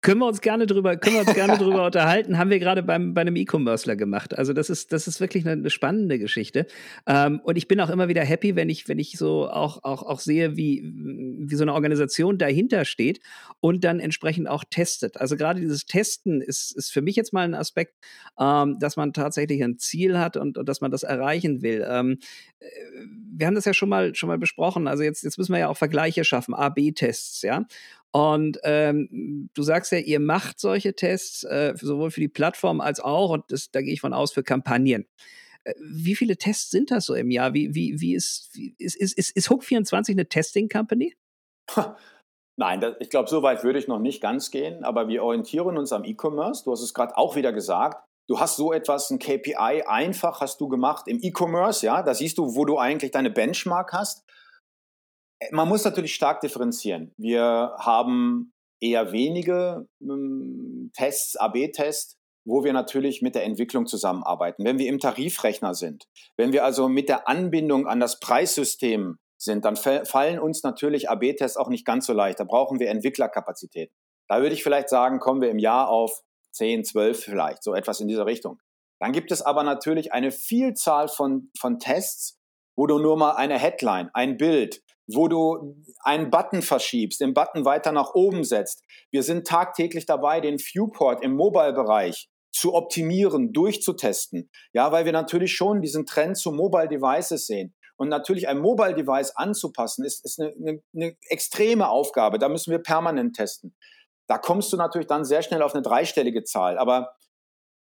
Können 0.00 0.20
wir 0.20 0.26
uns 0.26 0.40
gerne 0.40 0.66
drüber, 0.66 0.96
können 0.96 1.16
wir 1.16 1.22
uns 1.22 1.34
gerne 1.34 1.58
drüber 1.58 1.84
unterhalten. 1.86 2.38
Haben 2.38 2.50
wir 2.50 2.60
gerade 2.60 2.84
beim, 2.84 3.14
bei 3.14 3.22
einem 3.22 3.34
E-Commercer 3.34 3.96
gemacht. 3.96 4.38
Also 4.38 4.52
das 4.52 4.70
ist, 4.70 4.92
das 4.92 5.08
ist 5.08 5.20
wirklich 5.20 5.44
eine, 5.44 5.54
eine 5.54 5.70
spannende 5.70 6.20
Geschichte. 6.20 6.66
Ähm, 7.06 7.40
und 7.42 7.58
ich 7.58 7.66
bin 7.66 7.80
auch 7.80 7.90
immer 7.90 8.06
wieder 8.06 8.22
happy, 8.22 8.54
wenn 8.54 8.68
ich, 8.68 8.88
wenn 8.88 9.00
ich 9.00 9.18
so 9.18 9.50
auch, 9.50 9.82
auch, 9.82 10.04
auch 10.04 10.20
sehe, 10.20 10.56
wie, 10.56 10.84
wie 10.84 11.54
so 11.56 11.64
eine 11.64 11.74
Organisation 11.74 12.38
dahinter 12.38 12.84
steht 12.84 13.20
und 13.58 13.82
dann 13.82 13.98
entsprechend 13.98 14.48
auch 14.48 14.62
testet. 14.70 15.16
Also 15.16 15.36
gerade 15.36 15.60
dieses 15.60 15.84
Testen 15.84 16.42
ist, 16.42 16.76
ist 16.76 16.92
für 16.92 17.02
mich 17.02 17.16
jetzt 17.16 17.32
mal 17.32 17.44
ein 17.44 17.54
Aspekt, 17.54 17.96
ähm, 18.38 18.78
dass 18.78 18.96
man 18.96 19.12
tatsächlich 19.12 19.64
ein 19.64 19.78
Ziel 19.78 20.16
hat 20.16 20.36
und, 20.36 20.58
und 20.58 20.68
dass 20.68 20.80
man 20.80 20.92
das 20.92 21.02
erreichen 21.02 21.60
will. 21.60 21.84
Ähm, 21.88 22.18
äh, 22.60 22.66
wir 23.36 23.46
haben 23.46 23.54
das 23.54 23.64
ja 23.64 23.74
schon 23.74 23.88
mal, 23.88 24.14
schon 24.14 24.28
mal 24.28 24.38
besprochen. 24.38 24.86
Also 24.86 25.02
jetzt, 25.02 25.24
jetzt 25.24 25.38
müssen 25.38 25.52
wir 25.52 25.60
ja 25.60 25.68
auch 25.68 25.76
Vergleiche 25.76 26.24
schaffen, 26.24 26.54
A-B-Tests, 26.54 27.42
ja. 27.42 27.66
Und 28.10 28.58
ähm, 28.62 29.50
du 29.54 29.62
sagst 29.62 29.92
ja, 29.92 29.98
ihr 29.98 30.20
macht 30.20 30.58
solche 30.58 30.94
Tests 30.94 31.44
äh, 31.44 31.74
sowohl 31.76 32.10
für 32.10 32.20
die 32.20 32.28
Plattform 32.28 32.80
als 32.80 33.00
auch, 33.00 33.30
und 33.30 33.44
das, 33.48 33.70
da 33.70 33.82
gehe 33.82 33.92
ich 33.92 34.00
von 34.00 34.14
aus, 34.14 34.32
für 34.32 34.42
Kampagnen. 34.42 35.06
Äh, 35.64 35.74
wie 35.80 36.14
viele 36.14 36.36
Tests 36.36 36.70
sind 36.70 36.90
das 36.90 37.06
so 37.06 37.14
im 37.14 37.30
Jahr? 37.30 37.52
Wie, 37.52 37.74
wie, 37.74 38.14
ist, 38.14 38.50
wie, 38.54 38.74
ist, 38.78 38.96
ist, 38.96 39.16
ist, 39.18 39.36
ist 39.36 39.48
Hook24 39.50 40.12
eine 40.12 40.28
Testing-Company? 40.28 41.16
Nein, 42.56 42.80
das, 42.80 42.96
ich 42.98 43.10
glaube, 43.10 43.28
so 43.28 43.42
weit 43.42 43.62
würde 43.62 43.78
ich 43.78 43.86
noch 43.86 44.00
nicht 44.00 44.20
ganz 44.20 44.50
gehen, 44.50 44.82
aber 44.82 45.06
wir 45.06 45.22
orientieren 45.22 45.78
uns 45.78 45.92
am 45.92 46.04
E-Commerce. 46.04 46.64
Du 46.64 46.72
hast 46.72 46.82
es 46.82 46.92
gerade 46.92 47.16
auch 47.16 47.36
wieder 47.36 47.52
gesagt. 47.52 48.04
Du 48.26 48.40
hast 48.40 48.56
so 48.56 48.72
etwas, 48.72 49.10
ein 49.10 49.18
KPI 49.18 49.84
einfach 49.86 50.40
hast 50.40 50.60
du 50.60 50.68
gemacht 50.68 51.06
im 51.06 51.20
E-Commerce, 51.22 51.86
ja. 51.86 52.02
Da 52.02 52.14
siehst 52.14 52.36
du, 52.36 52.56
wo 52.56 52.64
du 52.64 52.78
eigentlich 52.78 53.12
deine 53.12 53.30
Benchmark 53.30 53.92
hast. 53.92 54.24
Man 55.52 55.68
muss 55.68 55.84
natürlich 55.84 56.14
stark 56.14 56.40
differenzieren. 56.40 57.12
Wir 57.16 57.74
haben 57.78 58.52
eher 58.80 59.12
wenige 59.12 59.86
ähm, 60.00 60.90
Tests, 60.94 61.36
AB-Tests, 61.36 62.16
wo 62.44 62.64
wir 62.64 62.72
natürlich 62.72 63.22
mit 63.22 63.34
der 63.34 63.44
Entwicklung 63.44 63.86
zusammenarbeiten. 63.86 64.64
Wenn 64.64 64.78
wir 64.78 64.88
im 64.88 64.98
Tarifrechner 64.98 65.74
sind, 65.74 66.08
wenn 66.36 66.52
wir 66.52 66.64
also 66.64 66.88
mit 66.88 67.08
der 67.08 67.28
Anbindung 67.28 67.86
an 67.86 68.00
das 68.00 68.20
Preissystem 68.20 69.18
sind, 69.36 69.64
dann 69.64 69.76
fallen 69.76 70.38
uns 70.38 70.62
natürlich 70.62 71.10
AB-Tests 71.10 71.56
auch 71.56 71.68
nicht 71.68 71.84
ganz 71.84 72.06
so 72.06 72.12
leicht. 72.12 72.40
Da 72.40 72.44
brauchen 72.44 72.80
wir 72.80 72.88
Entwicklerkapazität. 72.88 73.92
Da 74.28 74.40
würde 74.40 74.54
ich 74.54 74.62
vielleicht 74.62 74.88
sagen, 74.88 75.20
kommen 75.20 75.40
wir 75.40 75.50
im 75.50 75.58
Jahr 75.58 75.88
auf 75.88 76.22
10, 76.52 76.84
12 76.84 77.20
vielleicht, 77.20 77.62
so 77.62 77.74
etwas 77.74 78.00
in 78.00 78.08
dieser 78.08 78.26
Richtung. 78.26 78.58
Dann 79.00 79.12
gibt 79.12 79.30
es 79.30 79.42
aber 79.42 79.62
natürlich 79.62 80.12
eine 80.12 80.32
Vielzahl 80.32 81.08
von, 81.08 81.50
von 81.58 81.78
Tests, 81.78 82.36
wo 82.76 82.86
du 82.86 82.98
nur 82.98 83.16
mal 83.16 83.32
eine 83.32 83.58
Headline, 83.58 84.10
ein 84.12 84.36
Bild, 84.36 84.82
wo 85.08 85.26
du 85.26 85.76
einen 86.04 86.30
Button 86.30 86.62
verschiebst, 86.62 87.20
den 87.20 87.34
Button 87.34 87.64
weiter 87.64 87.92
nach 87.92 88.14
oben 88.14 88.44
setzt. 88.44 88.84
Wir 89.10 89.22
sind 89.22 89.46
tagtäglich 89.46 90.06
dabei, 90.06 90.40
den 90.40 90.58
Viewport 90.58 91.24
im 91.24 91.34
Mobile-Bereich 91.34 92.28
zu 92.52 92.74
optimieren, 92.74 93.52
durchzutesten. 93.52 94.50
Ja, 94.72 94.92
weil 94.92 95.04
wir 95.04 95.12
natürlich 95.12 95.54
schon 95.54 95.80
diesen 95.80 96.06
Trend 96.06 96.36
zu 96.36 96.52
Mobile 96.52 96.88
Devices 96.88 97.46
sehen. 97.46 97.74
Und 97.96 98.08
natürlich 98.08 98.46
ein 98.46 98.58
Mobile 98.58 98.94
Device 98.94 99.32
anzupassen, 99.34 100.04
ist, 100.04 100.24
ist 100.24 100.38
eine, 100.38 100.52
eine, 100.52 100.82
eine 100.94 101.16
extreme 101.28 101.88
Aufgabe. 101.88 102.38
Da 102.38 102.48
müssen 102.48 102.70
wir 102.70 102.78
permanent 102.78 103.34
testen. 103.34 103.74
Da 104.28 104.38
kommst 104.38 104.72
du 104.72 104.76
natürlich 104.76 105.08
dann 105.08 105.24
sehr 105.24 105.42
schnell 105.42 105.62
auf 105.62 105.74
eine 105.74 105.82
dreistellige 105.82 106.44
Zahl. 106.44 106.78
Aber 106.78 107.16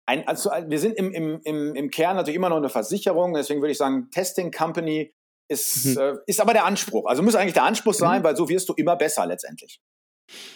ein, 0.06 0.28
also 0.28 0.50
wir 0.50 0.80
sind 0.80 0.98
im, 0.98 1.14
im, 1.14 1.40
im, 1.44 1.76
im 1.76 1.90
Kern 1.90 2.18
natürlich 2.18 2.36
immer 2.36 2.50
noch 2.50 2.58
eine 2.58 2.70
Versicherung. 2.70 3.34
Deswegen 3.34 3.62
würde 3.62 3.72
ich 3.72 3.78
sagen, 3.78 4.10
Testing 4.12 4.52
Company 4.52 5.14
Ist, 5.50 5.86
mhm. 5.86 5.98
äh, 5.98 6.14
ist 6.26 6.40
aber 6.40 6.54
der 6.54 6.66
Anspruch. 6.66 7.06
Also 7.06 7.22
muss 7.22 7.36
eigentlich 7.36 7.54
der 7.54 7.64
Anspruch 7.64 7.94
sein, 7.94 8.22
mhm. 8.22 8.26
weil 8.26 8.36
so 8.36 8.48
wirst 8.50 8.70
du 8.70 8.74
immer 8.74 8.96
besser 8.96 9.26
letztendlich. 9.26 9.82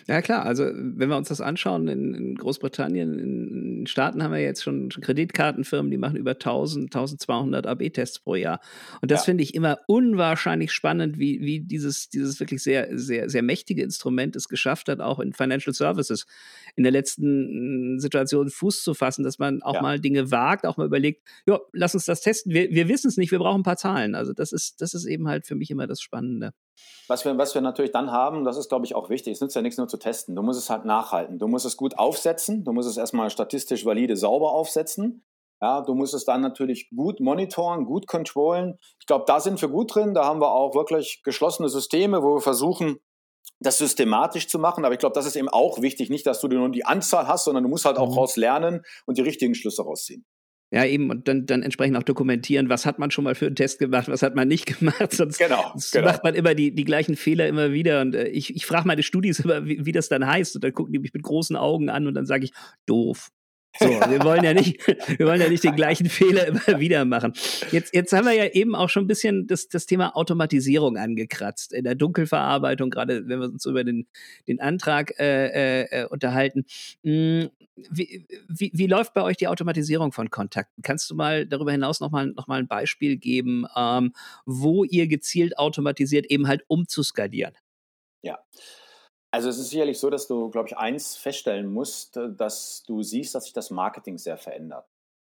Ja 0.07 0.21
klar, 0.21 0.45
also 0.45 0.63
wenn 0.63 1.09
wir 1.09 1.17
uns 1.17 1.27
das 1.27 1.41
anschauen, 1.41 1.87
in, 1.87 2.13
in 2.13 2.35
Großbritannien, 2.35 3.19
in, 3.19 3.79
in 3.79 3.87
Staaten 3.87 4.23
haben 4.23 4.31
wir 4.31 4.39
jetzt 4.39 4.63
schon 4.63 4.89
Kreditkartenfirmen, 4.89 5.91
die 5.91 5.97
machen 5.97 6.15
über 6.15 6.31
1000, 6.31 6.85
1200 6.85 7.67
AB-Tests 7.67 8.19
pro 8.19 8.35
Jahr. 8.35 8.61
Und 9.01 9.11
das 9.11 9.21
ja. 9.21 9.25
finde 9.25 9.43
ich 9.43 9.53
immer 9.53 9.79
unwahrscheinlich 9.87 10.71
spannend, 10.71 11.19
wie, 11.19 11.41
wie 11.41 11.59
dieses, 11.59 12.09
dieses 12.09 12.39
wirklich 12.39 12.63
sehr, 12.63 12.97
sehr, 12.97 13.29
sehr 13.29 13.43
mächtige 13.43 13.83
Instrument 13.83 14.35
es 14.35 14.47
geschafft 14.47 14.87
hat, 14.87 15.01
auch 15.01 15.19
in 15.19 15.33
Financial 15.33 15.73
Services 15.73 16.25
in 16.75 16.83
der 16.83 16.91
letzten 16.91 17.95
mm, 17.95 17.99
Situation 17.99 18.49
Fuß 18.49 18.83
zu 18.83 18.93
fassen, 18.93 19.23
dass 19.23 19.37
man 19.37 19.61
auch 19.61 19.75
ja. 19.75 19.81
mal 19.81 19.99
Dinge 19.99 20.31
wagt, 20.31 20.65
auch 20.65 20.77
mal 20.77 20.85
überlegt, 20.85 21.27
ja, 21.45 21.59
lass 21.73 21.93
uns 21.93 22.05
das 22.05 22.21
testen. 22.21 22.53
Wir, 22.53 22.71
wir 22.71 22.87
wissen 22.87 23.09
es 23.09 23.17
nicht, 23.17 23.31
wir 23.31 23.39
brauchen 23.39 23.61
ein 23.61 23.63
paar 23.63 23.77
Zahlen. 23.77 24.15
Also 24.15 24.31
das 24.31 24.53
ist, 24.53 24.81
das 24.81 24.93
ist 24.93 25.05
eben 25.05 25.27
halt 25.27 25.45
für 25.45 25.55
mich 25.55 25.69
immer 25.69 25.87
das 25.87 26.01
Spannende. 26.01 26.53
Was 27.07 27.25
wir, 27.25 27.37
was 27.37 27.55
wir 27.55 27.61
natürlich 27.61 27.91
dann 27.91 28.11
haben, 28.11 28.43
das 28.43 28.57
ist, 28.57 28.69
glaube 28.69 28.85
ich, 28.85 28.95
auch 28.95 29.09
wichtig, 29.09 29.33
es 29.33 29.41
nützt 29.41 29.55
ja 29.55 29.61
nichts 29.61 29.77
nur 29.77 29.87
zu 29.87 29.97
testen. 29.97 30.35
Du 30.35 30.41
musst 30.41 30.59
es 30.59 30.69
halt 30.69 30.85
nachhalten. 30.85 31.39
Du 31.39 31.47
musst 31.47 31.65
es 31.65 31.77
gut 31.77 31.97
aufsetzen. 31.97 32.63
Du 32.63 32.73
musst 32.73 32.89
es 32.89 32.97
erstmal 32.97 33.29
statistisch 33.29 33.85
valide, 33.85 34.15
sauber 34.15 34.51
aufsetzen. 34.51 35.23
Ja, 35.61 35.81
du 35.81 35.95
musst 35.95 36.13
es 36.13 36.23
dann 36.23 36.41
natürlich 36.41 36.89
gut 36.95 37.19
monitoren, 37.19 37.85
gut 37.85 38.07
controllen. 38.07 38.77
Ich 38.99 39.07
glaube, 39.07 39.25
da 39.27 39.39
sind 39.39 39.59
wir 39.61 39.69
gut 39.69 39.95
drin. 39.95 40.13
Da 40.13 40.25
haben 40.25 40.39
wir 40.39 40.51
auch 40.51 40.75
wirklich 40.75 41.21
geschlossene 41.23 41.69
Systeme, 41.69 42.21
wo 42.21 42.35
wir 42.35 42.41
versuchen, 42.41 42.99
das 43.59 43.79
systematisch 43.79 44.47
zu 44.47 44.59
machen. 44.59 44.85
Aber 44.85 44.93
ich 44.93 44.99
glaube, 44.99 45.15
das 45.15 45.25
ist 45.25 45.35
eben 45.35 45.49
auch 45.49 45.81
wichtig. 45.81 46.09
Nicht, 46.09 46.27
dass 46.27 46.41
du 46.41 46.47
nur 46.47 46.69
die 46.69 46.85
Anzahl 46.85 47.27
hast, 47.27 47.45
sondern 47.45 47.63
du 47.63 47.69
musst 47.69 47.85
halt 47.85 47.97
auch 47.97 48.09
mhm. 48.09 48.17
raus 48.17 48.35
lernen 48.35 48.83
und 49.05 49.17
die 49.17 49.23
richtigen 49.23 49.55
Schlüsse 49.55 49.83
rausziehen. 49.83 50.25
Ja, 50.69 50.83
eben, 50.83 51.09
und 51.09 51.29
dann, 51.29 51.45
dann 51.45 51.63
entsprechend 51.63 51.95
auch 51.95 52.03
dokumentieren, 52.03 52.67
was 52.67 52.85
hat 52.85 52.99
man 52.99 53.09
schon 53.09 53.23
mal 53.23 53.35
für 53.35 53.45
einen 53.45 53.55
Test 53.55 53.79
gemacht, 53.79 54.09
was 54.09 54.21
hat 54.21 54.35
man 54.35 54.49
nicht 54.49 54.65
gemacht. 54.79 55.13
Sonst, 55.13 55.37
genau, 55.37 55.69
sonst 55.73 55.91
genau. 55.91 56.07
macht 56.07 56.23
man 56.23 56.35
immer 56.35 56.55
die, 56.55 56.75
die 56.75 56.83
gleichen 56.83 57.15
Fehler 57.15 57.47
immer 57.47 57.71
wieder. 57.71 58.01
Und 58.01 58.15
äh, 58.15 58.27
ich, 58.27 58.55
ich 58.55 58.65
frage 58.65 58.87
meine 58.87 59.03
Studis 59.03 59.39
immer, 59.39 59.65
wie, 59.65 59.85
wie 59.85 59.93
das 59.93 60.09
dann 60.09 60.27
heißt. 60.27 60.55
Und 60.55 60.63
dann 60.63 60.73
gucken 60.73 60.91
die 60.91 60.99
mich 60.99 61.13
mit 61.13 61.23
großen 61.23 61.55
Augen 61.55 61.89
an 61.89 62.05
und 62.07 62.15
dann 62.15 62.25
sage 62.25 62.45
ich, 62.45 62.51
doof. 62.85 63.29
So, 63.79 63.87
wir 63.87 64.23
wollen 64.23 64.43
ja 64.43 64.53
nicht, 64.53 64.87
wir 65.19 65.27
wollen 65.27 65.39
ja 65.39 65.49
nicht 65.49 65.63
den 65.63 65.75
gleichen 65.75 66.09
Fehler 66.09 66.47
immer 66.47 66.61
wieder 66.79 67.05
machen. 67.05 67.33
Jetzt, 67.71 67.93
jetzt 67.93 68.11
haben 68.11 68.25
wir 68.25 68.33
ja 68.33 68.47
eben 68.47 68.75
auch 68.75 68.89
schon 68.89 69.03
ein 69.03 69.07
bisschen 69.07 69.45
das, 69.47 69.67
das 69.67 69.85
Thema 69.85 70.15
Automatisierung 70.15 70.97
angekratzt. 70.97 71.73
In 71.73 71.83
der 71.83 71.95
Dunkelverarbeitung, 71.95 72.89
gerade 72.89 73.27
wenn 73.27 73.39
wir 73.39 73.47
uns 73.47 73.65
über 73.65 73.83
den, 73.83 74.07
den 74.47 74.59
Antrag 74.59 75.13
äh, 75.19 75.83
äh, 75.83 76.05
unterhalten. 76.07 76.65
Wie, 77.89 78.27
wie, 78.47 78.71
wie, 78.73 78.87
läuft 78.87 79.13
bei 79.13 79.21
euch 79.21 79.37
die 79.37 79.47
Automatisierung 79.47 80.11
von 80.11 80.31
Kontakten? 80.31 80.81
Kannst 80.81 81.09
du 81.09 81.15
mal 81.15 81.45
darüber 81.45 81.71
hinaus 81.71 81.99
nochmal 81.99 82.27
noch 82.27 82.47
mal 82.47 82.59
ein 82.59 82.67
Beispiel 82.67 83.17
geben, 83.17 83.65
ähm, 83.75 84.13
wo 84.45 84.83
ihr 84.83 85.07
gezielt 85.07 85.57
automatisiert, 85.59 86.25
eben 86.25 86.47
halt 86.47 86.63
um 86.67 86.87
zu 86.87 87.03
skalieren? 87.03 87.55
Ja. 88.23 88.39
Also 89.31 89.49
es 89.49 89.59
ist 89.59 89.69
sicherlich 89.69 89.99
so, 89.99 90.09
dass 90.09 90.27
du, 90.27 90.49
glaube 90.49 90.69
ich, 90.69 90.77
eins 90.77 91.15
feststellen 91.15 91.71
musst, 91.71 92.17
dass 92.37 92.83
du 92.87 93.03
siehst, 93.03 93.35
dass 93.35 93.43
sich 93.43 93.53
das 93.53 93.69
Marketing 93.69 94.17
sehr 94.17 94.37
verändert. 94.37 94.85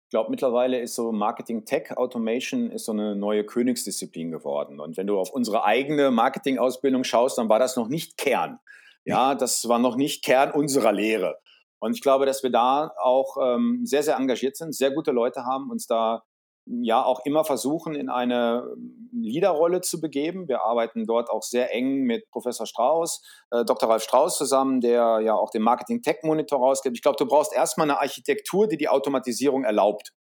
Ich 0.07 0.11
glaube, 0.11 0.30
mittlerweile 0.30 0.78
ist 0.80 0.94
so 0.94 1.12
Marketing 1.12 1.64
Tech 1.64 1.96
Automation 1.96 2.70
ist 2.70 2.85
so 2.85 2.92
eine 2.92 3.16
neue 3.16 3.44
Königsdisziplin 3.44 4.30
geworden. 4.30 4.80
Und 4.80 4.96
wenn 4.96 5.07
du 5.07 5.18
auf 5.18 5.30
unsere 5.30 5.64
eigene 5.64 6.11
Marketing-Ausbildung 6.11 7.04
schaust, 7.04 7.38
dann 7.38 7.48
war 7.48 7.59
das 7.59 7.76
noch 7.76 7.88
nicht 7.88 8.16
Kern. 8.18 8.61
Ja, 9.07 9.35
das 9.35 9.68
war 9.68 9.78
noch 9.78 9.96
nicht 9.96 10.24
Kern 10.24 10.50
unserer 10.50 10.90
Lehre. 10.90 11.38
Und 11.85 11.92
ich 11.92 12.01
glaube, 12.01 12.25
dass 12.25 12.42
wir 12.42 12.49
da 12.49 12.94
auch 12.97 13.37
ähm, 13.38 13.83
sehr, 13.85 14.03
sehr 14.03 14.16
engagiert 14.16 14.57
sind, 14.57 14.75
sehr 14.75 14.90
gute 14.90 15.11
Leute 15.11 15.44
haben, 15.44 15.70
uns 15.70 15.87
da 15.87 16.23
ja 16.64 17.05
auch 17.05 17.27
immer 17.27 17.44
versuchen, 17.44 17.94
in 17.94 18.09
eine 18.09 18.64
ähm, 18.75 19.11
Leaderrolle 19.12 19.83
zu 19.83 20.01
begeben. 20.01 20.49
Wir 20.49 20.62
arbeiten 20.62 21.05
dort 21.05 21.29
auch 21.29 21.42
sehr 21.42 21.75
eng 21.75 22.05
mit 22.05 22.31
Professor 22.31 22.64
Strauß, 22.64 23.23
äh, 23.51 23.64
Dr. 23.66 23.90
Ralf 23.90 24.03
Strauß 24.03 24.38
zusammen, 24.38 24.81
der 24.81 25.20
ja 25.23 25.35
auch 25.35 25.51
den 25.51 25.61
Marketing 25.61 26.01
Tech 26.01 26.20
Monitor 26.23 26.59
rausgibt. 26.59 26.97
Ich 26.97 27.03
glaube, 27.03 27.18
du 27.18 27.27
brauchst 27.27 27.55
erstmal 27.55 27.90
eine 27.90 28.01
Architektur, 28.01 28.66
die 28.66 28.79
die 28.79 28.88
Automatisierung 28.88 29.64
erlaubt. 29.64 30.14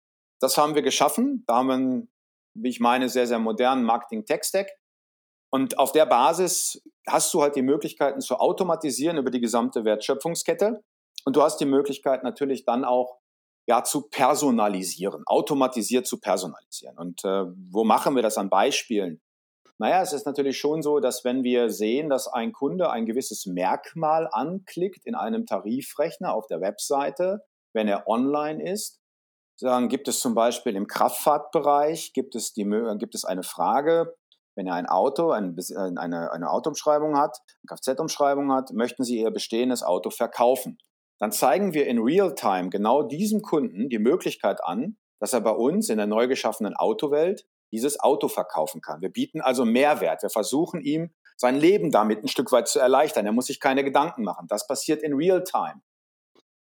Das 0.41 0.57
haben 0.57 0.75
wir 0.75 0.81
geschaffen. 0.81 1.45
Da 1.47 1.57
haben 1.57 1.67
wir 1.67 1.75
einen, 1.75 2.11
wie 2.55 2.71
ich 2.71 2.81
meine, 2.81 3.11
sehr, 3.11 3.27
sehr 3.27 3.39
modernen 3.39 3.85
Marketing 3.85 4.25
Tech 4.25 4.45
Stack. 4.45 4.71
Und 5.53 5.79
auf 5.79 5.93
der 5.93 6.07
Basis 6.07 6.83
hast 7.07 7.35
du 7.35 7.43
halt 7.43 7.55
die 7.55 7.61
Möglichkeiten 7.61 8.23
zu 8.23 8.37
automatisieren 8.37 9.19
über 9.19 9.31
die 9.31 9.43
gesamte 9.43 9.85
Wertschöpfungskette. 9.85 10.83
Und 11.25 11.37
du 11.37 11.43
hast 11.43 11.59
die 11.59 11.67
Möglichkeit 11.67 12.23
natürlich 12.23 12.65
dann 12.65 12.85
auch 12.85 13.19
ja, 13.69 13.85
zu 13.85 14.09
personalisieren, 14.09 15.23
automatisiert 15.27 16.07
zu 16.07 16.19
personalisieren. 16.19 16.99
Und 16.99 17.25
äh, 17.25 17.45
wo 17.71 17.85
machen 17.85 18.17
wir 18.17 18.23
das 18.23 18.39
an 18.39 18.51
Beispielen? 18.51 19.21
Naja, 19.79 20.03
es 20.03 20.13
ist 20.13 20.27
natürlich 20.27 20.59
schon 20.59 20.83
so, 20.83 21.01
dass 21.01 21.25
wenn 21.25 21.43
wir 21.43 21.71
sehen, 21.71 22.11
dass 22.11 22.29
ein 22.29 22.53
Kunde 22.53 22.91
ein 22.91 23.07
gewisses 23.07 23.47
Merkmal 23.47 24.29
anklickt 24.31 25.07
in 25.07 25.15
einem 25.15 25.47
Tarifrechner 25.47 26.35
auf 26.35 26.47
der 26.49 26.61
Webseite, 26.61 27.45
wenn 27.73 27.89
er 27.89 28.07
online 28.07 28.63
ist, 28.63 29.01
dann 29.61 29.89
gibt 29.89 30.09
es 30.09 30.21
zum 30.21 30.35
Beispiel 30.35 30.77
im 30.77 30.87
Kraftfahrtbereich, 30.87 32.13
gibt 32.13 32.35
es, 32.35 32.53
die, 32.53 32.65
gibt 32.99 33.15
es 33.15 33.25
eine 33.25 33.43
Frage, 33.43 34.15
wenn 34.57 34.67
er 34.67 34.75
ein 34.75 34.87
Auto, 34.87 35.31
ein, 35.31 35.57
eine, 35.97 36.33
eine 36.33 36.51
Autoumschreibung 36.51 37.17
hat, 37.17 37.39
eine 37.63 37.77
Kfz-Umschreibung 37.77 38.53
hat, 38.53 38.73
möchten 38.73 39.05
Sie 39.05 39.19
Ihr 39.21 39.31
bestehendes 39.31 39.83
Auto 39.83 40.11
verkaufen? 40.11 40.79
Dann 41.21 41.33
zeigen 41.33 41.75
wir 41.75 41.87
in 41.87 41.99
Realtime 41.99 42.71
genau 42.71 43.03
diesem 43.03 43.43
Kunden 43.43 43.89
die 43.89 43.99
Möglichkeit 43.99 44.65
an, 44.65 44.97
dass 45.21 45.35
er 45.35 45.43
bei 45.43 45.51
uns 45.51 45.91
in 45.91 45.99
der 45.99 46.07
neu 46.07 46.27
geschaffenen 46.27 46.75
Autowelt 46.75 47.47
dieses 47.73 48.01
Auto 48.01 48.29
verkaufen 48.29 48.81
kann. 48.81 49.03
Wir 49.03 49.11
bieten 49.11 49.41
also 49.41 49.65
Mehrwert. 49.65 50.23
Wir 50.23 50.31
versuchen 50.31 50.81
ihm 50.81 51.11
sein 51.37 51.57
Leben 51.57 51.91
damit 51.91 52.25
ein 52.25 52.29
Stück 52.29 52.51
weit 52.53 52.69
zu 52.69 52.81
erleichtern. 52.81 53.27
Er 53.27 53.33
muss 53.33 53.47
sich 53.47 53.61
keine 53.61 53.85
Gedanken 53.85 54.25
machen. 54.25 54.47
Das 54.49 54.67
passiert 54.67 55.03
in 55.03 55.15
Realtime. 55.15 55.83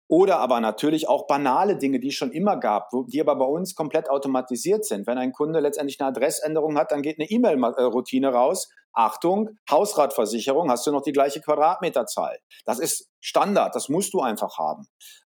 Oder 0.09 0.39
aber 0.39 0.61
natürlich 0.61 1.09
auch 1.09 1.27
banale 1.27 1.77
Dinge, 1.77 1.99
die 1.99 2.09
es 2.09 2.15
schon 2.15 2.31
immer 2.31 2.57
gab, 2.57 2.91
die 3.09 3.21
aber 3.21 3.35
bei 3.35 3.45
uns 3.45 3.75
komplett 3.75 4.09
automatisiert 4.09 4.85
sind. 4.85 5.07
Wenn 5.07 5.19
ein 5.19 5.33
Kunde 5.33 5.59
letztendlich 5.59 6.01
eine 6.01 6.11
Adressänderung 6.11 6.79
hat, 6.79 6.93
dann 6.93 7.03
geht 7.03 7.19
eine 7.19 7.29
E-Mail-Routine 7.29 8.33
raus. 8.33 8.71
Achtung, 8.93 9.51
Hausratversicherung, 9.69 10.71
hast 10.71 10.87
du 10.87 10.93
noch 10.93 11.03
die 11.03 11.13
gleiche 11.13 11.41
Quadratmeterzahl. 11.41 12.39
Das 12.65 12.79
ist 12.79 13.11
Standard, 13.21 13.75
das 13.75 13.89
musst 13.89 14.15
du 14.15 14.21
einfach 14.21 14.59
haben. 14.59 14.87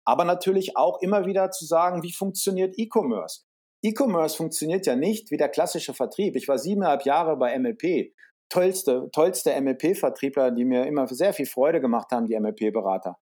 Aber 0.05 0.25
natürlich 0.25 0.77
auch 0.77 1.01
immer 1.01 1.25
wieder 1.25 1.51
zu 1.51 1.65
sagen, 1.65 2.03
wie 2.03 2.13
funktioniert 2.13 2.75
E-Commerce? 2.77 3.43
E-Commerce 3.83 4.37
funktioniert 4.37 4.87
ja 4.87 4.97
nicht 4.97 5.31
wie 5.31 5.37
der 5.37 5.49
klassische 5.49 5.95
Vertrieb. 5.95 6.37
Ich 6.37 6.49
war 6.49 6.59
siebeneinhalb 6.59 7.05
Jahre 7.05 7.37
bei 7.37 7.57
MLP. 7.59 8.13
Tollste, 8.51 9.09
tollste 9.13 9.59
MLP-Vertriebler, 9.59 10.51
die 10.51 10.65
mir 10.65 10.87
immer 10.87 11.07
sehr 11.07 11.33
viel 11.33 11.47
Freude 11.47 11.81
gemacht 11.81 12.11
haben, 12.11 12.27
die 12.27 12.39
MLP-Berater 12.39 13.17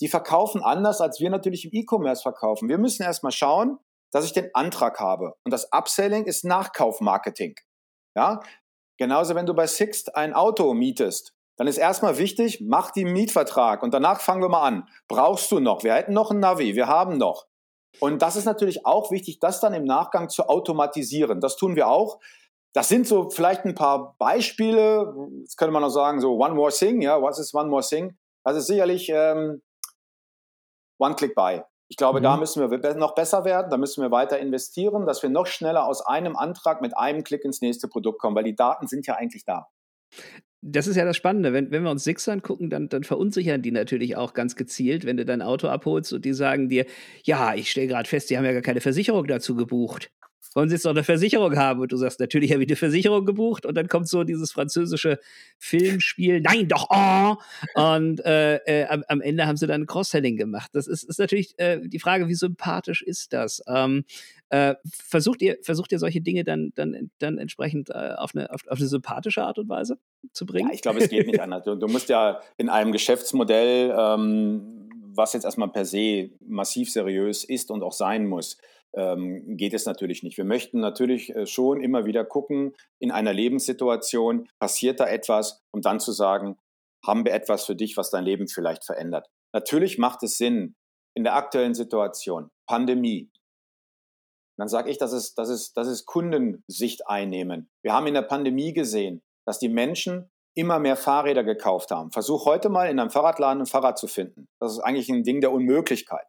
die 0.00 0.08
verkaufen 0.08 0.62
anders, 0.62 1.00
als 1.00 1.20
wir 1.20 1.30
natürlich 1.30 1.64
im 1.64 1.70
E-Commerce 1.72 2.22
verkaufen. 2.22 2.68
Wir 2.68 2.78
müssen 2.78 3.02
erstmal 3.02 3.32
schauen, 3.32 3.78
dass 4.12 4.24
ich 4.24 4.32
den 4.32 4.50
Antrag 4.54 5.00
habe. 5.00 5.34
Und 5.44 5.52
das 5.52 5.72
Upselling 5.72 6.24
ist 6.24 6.44
Nachkaufmarketing. 6.44 7.56
Ja? 8.16 8.40
Genauso, 8.98 9.34
wenn 9.34 9.46
du 9.46 9.54
bei 9.54 9.66
Sixt 9.66 10.14
ein 10.16 10.34
Auto 10.34 10.72
mietest, 10.74 11.34
dann 11.56 11.66
ist 11.66 11.78
erstmal 11.78 12.18
wichtig, 12.18 12.60
mach 12.60 12.90
den 12.90 13.12
Mietvertrag 13.12 13.82
und 13.82 13.94
danach 13.94 14.20
fangen 14.20 14.42
wir 14.42 14.48
mal 14.48 14.62
an. 14.62 14.88
Brauchst 15.08 15.50
du 15.52 15.60
noch? 15.60 15.84
Wir 15.84 15.94
hätten 15.94 16.12
noch 16.12 16.30
ein 16.30 16.40
Navi, 16.40 16.74
wir 16.74 16.88
haben 16.88 17.16
noch. 17.16 17.46
Und 18.00 18.22
das 18.22 18.34
ist 18.34 18.44
natürlich 18.44 18.86
auch 18.86 19.10
wichtig, 19.12 19.38
das 19.38 19.60
dann 19.60 19.72
im 19.72 19.84
Nachgang 19.84 20.28
zu 20.28 20.48
automatisieren. 20.48 21.40
Das 21.40 21.56
tun 21.56 21.76
wir 21.76 21.88
auch. 21.88 22.18
Das 22.72 22.88
sind 22.88 23.06
so 23.06 23.30
vielleicht 23.30 23.64
ein 23.64 23.76
paar 23.76 24.16
Beispiele. 24.18 25.14
Jetzt 25.40 25.56
könnte 25.56 25.72
man 25.72 25.82
noch 25.82 25.90
sagen, 25.90 26.20
so 26.20 26.36
One 26.36 26.54
More 26.54 26.72
Thing, 26.72 27.02
ja, 27.02 27.22
was 27.22 27.38
ist 27.38 27.54
One 27.54 27.68
More 27.68 27.84
Thing? 27.84 28.16
Das 28.44 28.56
ist 28.56 28.66
sicherlich 28.66 29.08
ähm, 29.08 29.62
One-Click-Buy. 30.98 31.62
Ich 31.88 31.96
glaube, 31.96 32.20
mhm. 32.20 32.24
da 32.24 32.36
müssen 32.36 32.70
wir 32.70 32.94
noch 32.94 33.14
besser 33.14 33.44
werden, 33.44 33.70
da 33.70 33.76
müssen 33.76 34.02
wir 34.02 34.10
weiter 34.10 34.38
investieren, 34.38 35.06
dass 35.06 35.22
wir 35.22 35.30
noch 35.30 35.46
schneller 35.46 35.86
aus 35.86 36.04
einem 36.04 36.36
Antrag 36.36 36.80
mit 36.80 36.96
einem 36.96 37.24
Klick 37.24 37.44
ins 37.44 37.60
nächste 37.60 37.88
Produkt 37.88 38.20
kommen, 38.20 38.36
weil 38.36 38.44
die 38.44 38.56
Daten 38.56 38.86
sind 38.86 39.06
ja 39.06 39.14
eigentlich 39.14 39.44
da. 39.44 39.68
Das 40.62 40.86
ist 40.86 40.96
ja 40.96 41.04
das 41.04 41.16
Spannende. 41.16 41.52
Wenn, 41.52 41.70
wenn 41.70 41.82
wir 41.82 41.90
uns 41.90 42.04
Six 42.04 42.26
angucken, 42.26 42.70
dann, 42.70 42.88
dann 42.88 43.04
verunsichern 43.04 43.60
die 43.60 43.70
natürlich 43.70 44.16
auch 44.16 44.32
ganz 44.32 44.56
gezielt, 44.56 45.04
wenn 45.04 45.18
du 45.18 45.26
dein 45.26 45.42
Auto 45.42 45.68
abholst 45.68 46.12
und 46.14 46.24
die 46.24 46.32
sagen 46.32 46.70
dir, 46.70 46.86
ja, 47.22 47.54
ich 47.54 47.70
stelle 47.70 47.86
gerade 47.86 48.08
fest, 48.08 48.30
die 48.30 48.38
haben 48.38 48.46
ja 48.46 48.52
gar 48.52 48.62
keine 48.62 48.80
Versicherung 48.80 49.26
dazu 49.26 49.56
gebucht 49.56 50.10
wollen 50.54 50.68
Sie 50.68 50.76
jetzt 50.76 50.84
noch 50.84 50.92
eine 50.92 51.04
Versicherung 51.04 51.56
haben? 51.56 51.80
Und 51.80 51.92
du 51.92 51.96
sagst, 51.96 52.20
natürlich 52.20 52.52
habe 52.52 52.62
ich 52.62 52.68
eine 52.68 52.76
Versicherung 52.76 53.26
gebucht. 53.26 53.66
Und 53.66 53.76
dann 53.76 53.88
kommt 53.88 54.08
so 54.08 54.24
dieses 54.24 54.52
französische 54.52 55.18
Filmspiel, 55.58 56.40
nein, 56.40 56.68
doch, 56.68 56.88
oh! 56.90 57.36
Und 57.74 58.24
äh, 58.24 58.56
äh, 58.64 58.86
am, 58.86 59.04
am, 59.08 59.20
Ende 59.20 59.46
haben 59.46 59.56
sie 59.56 59.66
dann 59.66 59.86
Cross-Selling 59.86 60.36
gemacht. 60.36 60.70
Das 60.72 60.86
ist, 60.86 61.02
ist 61.02 61.18
natürlich 61.18 61.58
äh, 61.58 61.80
die 61.84 61.98
Frage, 61.98 62.28
wie 62.28 62.34
sympathisch 62.34 63.02
ist 63.02 63.32
das? 63.32 63.62
Ähm, 63.66 64.04
äh, 64.50 64.76
versucht, 64.86 65.42
ihr, 65.42 65.58
versucht 65.62 65.90
ihr 65.90 65.98
solche 65.98 66.20
Dinge 66.20 66.44
dann, 66.44 66.70
dann, 66.76 67.10
dann 67.18 67.38
entsprechend 67.38 67.90
äh, 67.90 68.14
auf, 68.16 68.34
eine, 68.34 68.52
auf, 68.52 68.60
auf, 68.68 68.78
eine 68.78 68.86
sympathische 68.86 69.42
Art 69.42 69.58
und 69.58 69.68
Weise 69.68 69.98
zu 70.32 70.46
bringen? 70.46 70.68
Ja, 70.68 70.74
ich 70.74 70.82
glaube, 70.82 71.00
es 71.00 71.08
geht 71.08 71.26
nicht 71.26 71.40
anders. 71.40 71.64
Du, 71.64 71.74
du, 71.74 71.88
musst 71.88 72.08
ja 72.08 72.40
in 72.56 72.68
einem 72.68 72.92
Geschäftsmodell 72.92 73.92
ähm, 73.96 74.83
was 75.16 75.32
jetzt 75.32 75.44
erstmal 75.44 75.70
per 75.70 75.84
se 75.84 76.30
massiv 76.40 76.90
seriös 76.90 77.44
ist 77.44 77.70
und 77.70 77.82
auch 77.82 77.92
sein 77.92 78.26
muss, 78.26 78.58
ähm, 78.94 79.56
geht 79.56 79.74
es 79.74 79.86
natürlich 79.86 80.22
nicht. 80.22 80.36
Wir 80.36 80.44
möchten 80.44 80.80
natürlich 80.80 81.34
äh, 81.34 81.46
schon 81.46 81.82
immer 81.82 82.04
wieder 82.04 82.24
gucken, 82.24 82.74
in 82.98 83.10
einer 83.10 83.32
Lebenssituation, 83.32 84.48
passiert 84.58 85.00
da 85.00 85.06
etwas, 85.06 85.62
um 85.72 85.80
dann 85.80 86.00
zu 86.00 86.12
sagen, 86.12 86.58
haben 87.04 87.24
wir 87.24 87.32
etwas 87.32 87.66
für 87.66 87.76
dich, 87.76 87.96
was 87.96 88.10
dein 88.10 88.24
Leben 88.24 88.48
vielleicht 88.48 88.84
verändert. 88.84 89.28
Natürlich 89.52 89.98
macht 89.98 90.22
es 90.22 90.38
Sinn, 90.38 90.74
in 91.16 91.22
der 91.22 91.36
aktuellen 91.36 91.74
Situation, 91.74 92.50
Pandemie, 92.66 93.30
dann 94.56 94.68
sage 94.68 94.90
ich, 94.90 94.98
das 94.98 95.12
ist, 95.12 95.36
das, 95.36 95.48
ist, 95.48 95.76
das 95.76 95.88
ist 95.88 96.06
Kundensicht 96.06 97.08
einnehmen. 97.08 97.70
Wir 97.82 97.92
haben 97.92 98.06
in 98.06 98.14
der 98.14 98.22
Pandemie 98.22 98.72
gesehen, 98.72 99.22
dass 99.46 99.58
die 99.58 99.68
Menschen 99.68 100.30
immer 100.54 100.78
mehr 100.78 100.96
Fahrräder 100.96 101.44
gekauft 101.44 101.90
haben. 101.90 102.10
Versuch 102.10 102.46
heute 102.46 102.68
mal 102.68 102.88
in 102.88 102.98
einem 102.98 103.10
Fahrradladen 103.10 103.62
ein 103.62 103.66
Fahrrad 103.66 103.98
zu 103.98 104.06
finden. 104.06 104.48
Das 104.60 104.72
ist 104.72 104.80
eigentlich 104.80 105.08
ein 105.08 105.22
Ding 105.22 105.40
der 105.40 105.52
Unmöglichkeit. 105.52 106.26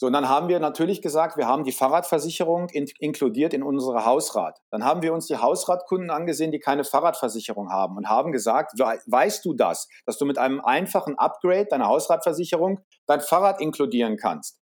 So, 0.00 0.06
und 0.06 0.14
dann 0.14 0.30
haben 0.30 0.48
wir 0.48 0.60
natürlich 0.60 1.02
gesagt, 1.02 1.36
wir 1.36 1.46
haben 1.46 1.62
die 1.62 1.72
Fahrradversicherung 1.72 2.70
in, 2.70 2.86
inkludiert 3.00 3.52
in 3.52 3.62
unsere 3.62 4.06
Hausrat. 4.06 4.58
Dann 4.70 4.82
haben 4.82 5.02
wir 5.02 5.12
uns 5.12 5.26
die 5.26 5.36
Hausratkunden 5.36 6.08
angesehen, 6.08 6.52
die 6.52 6.58
keine 6.58 6.84
Fahrradversicherung 6.84 7.70
haben 7.70 7.98
und 7.98 8.08
haben 8.08 8.32
gesagt, 8.32 8.78
weißt 8.78 9.44
du 9.44 9.52
das, 9.52 9.88
dass 10.06 10.16
du 10.16 10.24
mit 10.24 10.38
einem 10.38 10.62
einfachen 10.62 11.18
Upgrade 11.18 11.66
deiner 11.66 11.88
Hausratversicherung 11.88 12.80
dein 13.06 13.20
Fahrrad 13.20 13.60
inkludieren 13.60 14.16
kannst? 14.16 14.58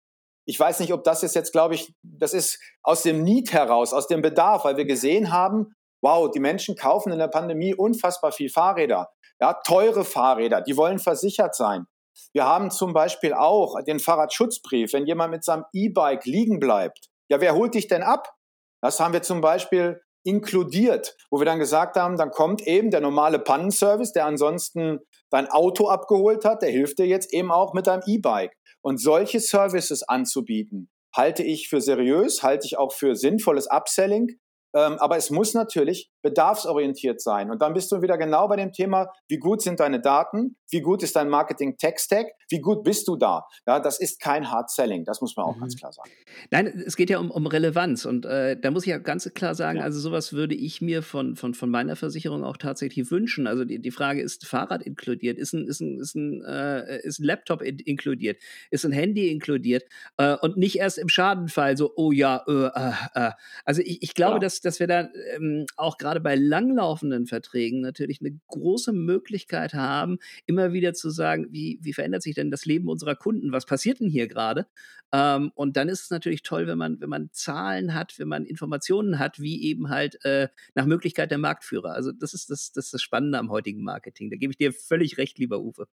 Ich 0.47 0.59
weiß 0.59 0.81
nicht, 0.81 0.95
ob 0.95 1.05
das 1.05 1.23
ist 1.23 1.35
jetzt, 1.35 1.53
glaube 1.53 1.75
ich, 1.75 1.93
das 2.03 2.33
ist 2.33 2.59
aus 2.83 3.03
dem 3.03 3.23
Need 3.23 3.53
heraus, 3.53 3.93
aus 3.93 4.07
dem 4.07 4.23
Bedarf, 4.23 4.65
weil 4.65 4.79
wir 4.79 4.87
gesehen 4.87 5.33
haben, 5.33 5.76
wow, 6.03 6.31
die 6.31 6.41
Menschen 6.41 6.77
kaufen 6.77 7.13
in 7.13 7.19
der 7.19 7.29
Pandemie 7.29 7.75
unfassbar 7.75 8.33
viel 8.33 8.49
Fahrräder. 8.49 9.09
Ja, 9.41 9.55
teure 9.55 10.05
Fahrräder, 10.05 10.61
die 10.61 10.77
wollen 10.77 10.99
versichert 10.99 11.55
sein. 11.55 11.87
Wir 12.33 12.47
haben 12.47 12.71
zum 12.71 12.93
Beispiel 12.93 13.35
auch 13.35 13.75
den 13.87 13.99
Fahrradschutzbrief, 13.99 14.93
wenn 14.93 15.07
jemand 15.07 15.33
mit 15.33 15.45
seinem 15.45 15.65
E-Bike 15.73 16.25
liegen 16.25 16.59
bleibt. 16.59 17.09
Ja, 17.29 17.41
wer 17.41 17.55
holt 17.55 17.75
dich 17.75 17.89
denn 17.89 18.03
ab? 18.03 18.35
Das 18.83 19.01
haben 19.01 19.13
wir 19.13 19.23
zum 19.23 19.41
Beispiel 19.41 20.01
inkludiert, 20.25 21.17
wo 21.31 21.39
wir 21.39 21.45
dann 21.45 21.59
gesagt 21.59 21.97
haben, 21.97 22.17
dann 22.17 22.31
kommt 22.31 22.67
eben 22.67 22.91
der 22.91 23.01
normale 23.01 23.39
Pannenservice, 23.39 24.13
der 24.13 24.27
ansonsten 24.27 25.01
dein 25.31 25.49
Auto 25.49 25.89
abgeholt 25.89 26.45
hat, 26.45 26.63
der 26.63 26.71
hilft 26.71 26.99
dir 26.99 27.07
jetzt 27.07 27.33
eben 27.33 27.53
auch 27.53 27.75
mit 27.75 27.87
deinem 27.87 28.03
E-Bike. 28.07 28.57
Und 28.83 29.01
solche 29.01 29.41
Services 29.41 30.03
anzubieten, 30.03 30.91
halte 31.15 31.43
ich 31.43 31.69
für 31.69 31.81
seriös, 31.81 32.43
halte 32.43 32.67
ich 32.67 32.77
auch 32.77 32.93
für 32.93 33.15
sinnvolles 33.15 33.69
Upselling. 33.71 34.39
Ähm, 34.77 34.99
aber 34.99 35.17
es 35.17 35.31
muss 35.31 35.55
natürlich 35.55 36.11
bedarfsorientiert 36.23 37.23
sein. 37.23 37.51
Und 37.51 37.63
dann 37.63 37.73
bist 37.73 37.91
du 37.91 38.03
wieder 38.03 38.19
genau 38.19 38.47
bei 38.47 38.57
dem 38.57 38.73
Thema, 38.73 39.11
wie 39.27 39.39
gut 39.39 39.63
sind 39.63 39.81
deine 39.81 40.01
Daten, 40.01 40.57
wie 40.71 40.81
gut 40.81 41.03
ist 41.03 41.17
dein 41.17 41.29
Marketing-Tech-Stack, 41.29 42.27
wie 42.49 42.61
gut 42.61 42.85
bist 42.85 43.07
du 43.09 43.17
da. 43.17 43.47
Ja, 43.67 43.81
das 43.81 44.01
ist 44.01 44.21
kein 44.21 44.51
Hard-Selling, 44.51 45.05
das 45.05 45.21
muss 45.21 45.37
man 45.37 45.47
auch 45.47 45.57
mhm. 45.57 45.61
ganz 45.61 45.77
klar 45.77 45.93
sagen. 45.93 46.11
Nein, 46.51 46.83
es 46.87 46.97
geht 46.97 47.11
ja 47.11 47.19
um, 47.19 47.31
um 47.31 47.47
Relevanz. 47.47 48.05
Und 48.05 48.27
äh, 48.27 48.59
da 48.59 48.71
muss 48.71 48.85
ich 48.85 48.91
ja 48.91 48.99
ganz 48.99 49.33
klar 49.35 49.55
sagen, 49.55 49.79
ja. 49.79 49.85
also 49.85 50.01
sowas 50.01 50.33
würde 50.33 50.55
ich 50.55 50.81
mir 50.81 51.03
von, 51.03 51.37
von, 51.37 51.55
von 51.55 51.71
meiner 51.71 51.97
Versicherung 51.97 52.45
auch 52.45 52.57
tatsächlich 52.57 53.11
wünschen. 53.11 53.47
Also 53.47 53.65
die, 53.65 53.79
die 53.79 53.91
Frage, 53.91 54.21
ist 54.21 54.47
Fahrrad 54.47 54.83
inkludiert? 54.83 55.39
Ist 55.39 55.53
ein, 55.53 55.67
ist 55.67 55.81
ein, 55.81 56.01
ist 56.01 56.15
ein, 56.15 56.43
äh, 56.45 57.01
ist 57.03 57.21
ein 57.21 57.25
Laptop 57.25 57.63
in, 57.63 57.79
inkludiert? 57.79 58.41
Ist 58.71 58.85
ein 58.85 58.93
Handy 58.93 59.31
inkludiert? 59.31 59.85
Äh, 60.17 60.37
und 60.37 60.57
nicht 60.57 60.79
erst 60.79 60.99
im 60.99 61.09
Schadenfall 61.09 61.77
so, 61.77 61.93
oh 61.97 62.13
ja, 62.13 62.45
äh, 62.47 62.67
äh, 62.67 63.29
äh. 63.29 63.31
also 63.65 63.83
ich, 63.83 64.03
ich 64.03 64.15
glaube, 64.15 64.37
ja. 64.37 64.41
dass, 64.41 64.61
dass 64.61 64.81
wir 64.81 64.87
da 64.87 65.09
ähm, 65.35 65.67
auch 65.77 65.99
gerade 65.99 66.21
bei 66.21 66.35
langlaufenden 66.35 67.27
Verträgen 67.27 67.81
natürlich 67.81 68.21
eine 68.21 68.39
große 68.49 68.93
Möglichkeit 68.93 69.75
haben, 69.75 70.19
immer 70.57 70.73
wieder 70.73 70.95
zu 70.95 71.11
sagen, 71.11 71.49
wie, 71.51 71.79
wie 71.83 71.93
verändert 71.93 72.23
sich 72.23 72.35
denn 72.35 72.51
das 72.51 72.65
Leben 72.65 72.89
unserer 72.89 73.15
Kunden? 73.15 73.53
Was 73.53 73.67
passiert 73.67 74.01
denn 74.01 74.09
hier 74.09 74.27
gerade? 74.27 74.67
Ähm, 75.13 75.53
und 75.55 75.77
dann 75.77 75.89
ist 75.89 76.05
es 76.05 76.11
natürlich 76.11 76.43
toll, 76.43 76.67
wenn 76.67 76.79
man, 76.79 77.01
wenn 77.01 77.11
man 77.11 77.29
Zahlen 77.33 77.95
hat, 77.95 78.19
wenn 78.19 78.29
man 78.29 78.45
Informationen 78.45 79.19
hat, 79.19 79.39
wie 79.39 79.63
eben 79.65 79.91
halt 79.91 80.25
äh, 80.25 80.49
nach 80.75 80.87
Möglichkeit 80.87 81.31
der 81.31 81.39
Marktführer. 81.39 81.93
Also 81.93 82.11
das 82.11 82.33
ist 82.33 82.51
das, 82.51 82.73
das 82.73 82.87
ist 82.87 82.95
das 82.95 83.03
Spannende 83.03 83.39
am 83.39 83.51
heutigen 83.51 83.85
Marketing. 83.85 84.31
Da 84.31 84.37
gebe 84.37 84.53
ich 84.53 84.57
dir 84.57 84.73
völlig 84.73 85.19
recht, 85.19 85.39
lieber 85.39 85.61
Uwe. 85.61 85.87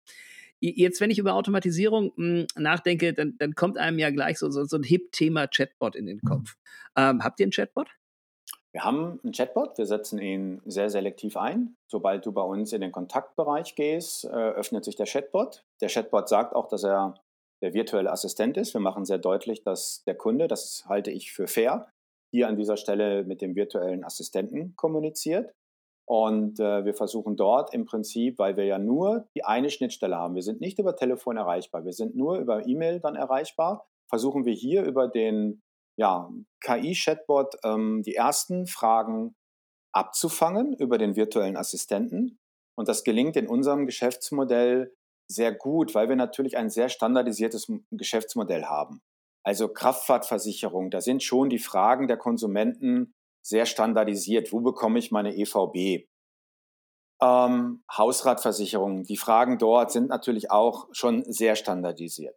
Jetzt, 0.59 1.01
wenn 1.01 1.11
ich 1.11 1.19
über 1.19 1.33
Automatisierung 1.33 2.13
mh, 2.15 2.39
hm, 2.39 2.47
nachdenke, 2.55 3.13
dann, 3.13 3.35
dann 3.37 3.53
kommt 3.53 3.77
einem 3.77 3.99
ja 3.99 4.11
gleich 4.11 4.39
so, 4.39 4.49
so, 4.49 4.63
so 4.63 4.77
ein 4.77 4.83
Hip-Thema 4.83 5.47
Chatbot 5.47 5.95
in 5.95 6.05
den 6.05 6.21
Kopf. 6.21 6.55
Ähm, 6.95 7.21
habt 7.21 7.39
ihr 7.39 7.45
einen 7.45 7.51
Chatbot? 7.51 7.89
Wir 8.73 8.83
haben 8.83 9.19
einen 9.23 9.33
Chatbot, 9.33 9.77
wir 9.77 9.85
setzen 9.85 10.19
ihn 10.19 10.61
sehr 10.65 10.89
selektiv 10.89 11.37
ein. 11.37 11.75
Sobald 11.87 12.25
du 12.25 12.31
bei 12.31 12.41
uns 12.41 12.73
in 12.73 12.81
den 12.81 12.91
Kontaktbereich 12.91 13.75
gehst, 13.75 14.25
äh, 14.25 14.29
öffnet 14.29 14.83
sich 14.83 14.95
der 14.95 15.05
Chatbot. 15.05 15.63
Der 15.79 15.89
Chatbot 15.89 16.27
sagt 16.27 16.55
auch, 16.55 16.67
dass 16.67 16.83
er 16.83 17.13
der 17.61 17.75
virtuelle 17.75 18.11
Assistent 18.11 18.57
ist. 18.57 18.73
Wir 18.73 18.81
machen 18.81 19.05
sehr 19.05 19.19
deutlich, 19.19 19.63
dass 19.63 20.03
der 20.05 20.15
Kunde, 20.15 20.47
das 20.47 20.85
halte 20.87 21.11
ich 21.11 21.31
für 21.31 21.47
fair, 21.47 21.87
hier 22.31 22.47
an 22.47 22.57
dieser 22.57 22.75
Stelle 22.75 23.23
mit 23.23 23.41
dem 23.41 23.55
virtuellen 23.55 24.03
Assistenten 24.03 24.75
kommuniziert. 24.75 25.53
Und 26.05 26.59
äh, 26.59 26.83
wir 26.83 26.95
versuchen 26.95 27.35
dort 27.35 27.73
im 27.73 27.85
Prinzip, 27.85 28.39
weil 28.39 28.57
wir 28.57 28.65
ja 28.65 28.79
nur 28.79 29.27
die 29.35 29.45
eine 29.45 29.69
Schnittstelle 29.69 30.17
haben, 30.17 30.35
wir 30.35 30.41
sind 30.41 30.59
nicht 30.59 30.79
über 30.79 30.95
Telefon 30.95 31.37
erreichbar, 31.37 31.85
wir 31.85 31.93
sind 31.93 32.15
nur 32.15 32.39
über 32.39 32.67
E-Mail 32.67 32.99
dann 32.99 33.15
erreichbar, 33.15 33.87
versuchen 34.09 34.45
wir 34.45 34.53
hier 34.53 34.83
über 34.83 35.07
den 35.07 35.61
ja, 35.97 36.29
KI-Chatbot 36.61 37.55
ähm, 37.63 38.01
die 38.03 38.15
ersten 38.15 38.67
Fragen 38.67 39.35
abzufangen 39.93 40.73
über 40.73 40.97
den 40.97 41.15
virtuellen 41.15 41.57
Assistenten. 41.57 42.39
Und 42.75 42.87
das 42.87 43.03
gelingt 43.03 43.35
in 43.35 43.47
unserem 43.47 43.85
Geschäftsmodell 43.85 44.93
sehr 45.29 45.53
gut, 45.53 45.95
weil 45.95 46.09
wir 46.09 46.15
natürlich 46.15 46.57
ein 46.57 46.69
sehr 46.69 46.89
standardisiertes 46.89 47.71
Geschäftsmodell 47.91 48.65
haben. 48.65 49.01
Also 49.45 49.67
Kraftfahrtversicherung, 49.67 50.89
da 50.89 51.01
sind 51.01 51.21
schon 51.21 51.49
die 51.49 51.59
Fragen 51.59 52.07
der 52.07 52.17
Konsumenten 52.17 53.13
sehr 53.45 53.65
standardisiert. 53.65 54.53
Wo 54.53 54.61
bekomme 54.61 54.99
ich 54.99 55.11
meine 55.11 55.35
EVB? 55.35 56.07
Ähm, 57.21 57.83
Hausratversicherung, 57.91 59.03
die 59.03 59.17
Fragen 59.17 59.57
dort 59.57 59.91
sind 59.91 60.09
natürlich 60.09 60.49
auch 60.49 60.87
schon 60.91 61.23
sehr 61.31 61.55
standardisiert. 61.55 62.35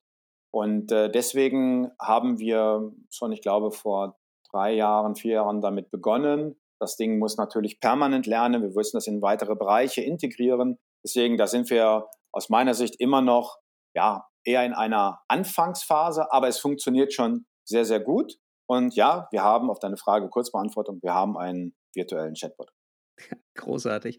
Und 0.57 0.91
äh, 0.91 1.11
deswegen 1.11 1.91
haben 2.01 2.39
wir 2.39 2.91
schon, 3.11 3.31
ich 3.31 3.43
glaube, 3.43 3.73
vor 3.73 4.17
drei 4.51 4.73
Jahren, 4.73 5.15
vier 5.15 5.35
Jahren 5.35 5.61
damit 5.61 5.91
begonnen. 5.91 6.59
Das 6.81 6.97
Ding 6.97 7.19
muss 7.19 7.37
natürlich 7.37 7.79
permanent 7.79 8.25
lernen. 8.27 8.63
Wir 8.63 8.71
müssen 8.71 8.97
das 8.97 9.07
in 9.07 9.21
weitere 9.21 9.55
Bereiche 9.55 10.01
integrieren. 10.01 10.79
Deswegen, 11.05 11.37
da 11.37 11.47
sind 11.47 11.69
wir 11.69 12.09
aus 12.33 12.49
meiner 12.49 12.73
Sicht 12.73 12.99
immer 12.99 13.21
noch, 13.21 13.59
ja, 13.95 14.29
eher 14.47 14.65
in 14.65 14.73
einer 14.73 15.21
Anfangsphase, 15.29 16.33
aber 16.33 16.49
es 16.49 16.59
funktioniert 16.59 17.13
schon 17.13 17.45
sehr, 17.69 17.85
sehr 17.85 18.01
gut. 18.01 18.39
Und 18.67 18.97
ja, 18.97 19.29
wir 19.33 19.43
haben 19.43 19.69
auf 19.69 19.79
deine 19.79 19.99
Frage 19.99 20.31
Kurzbeantwortung, 20.31 21.01
wir 21.03 21.13
haben 21.13 21.37
einen 21.37 21.77
virtuellen 21.95 22.33
Chatbot. 22.33 22.71
Großartig. 23.55 24.19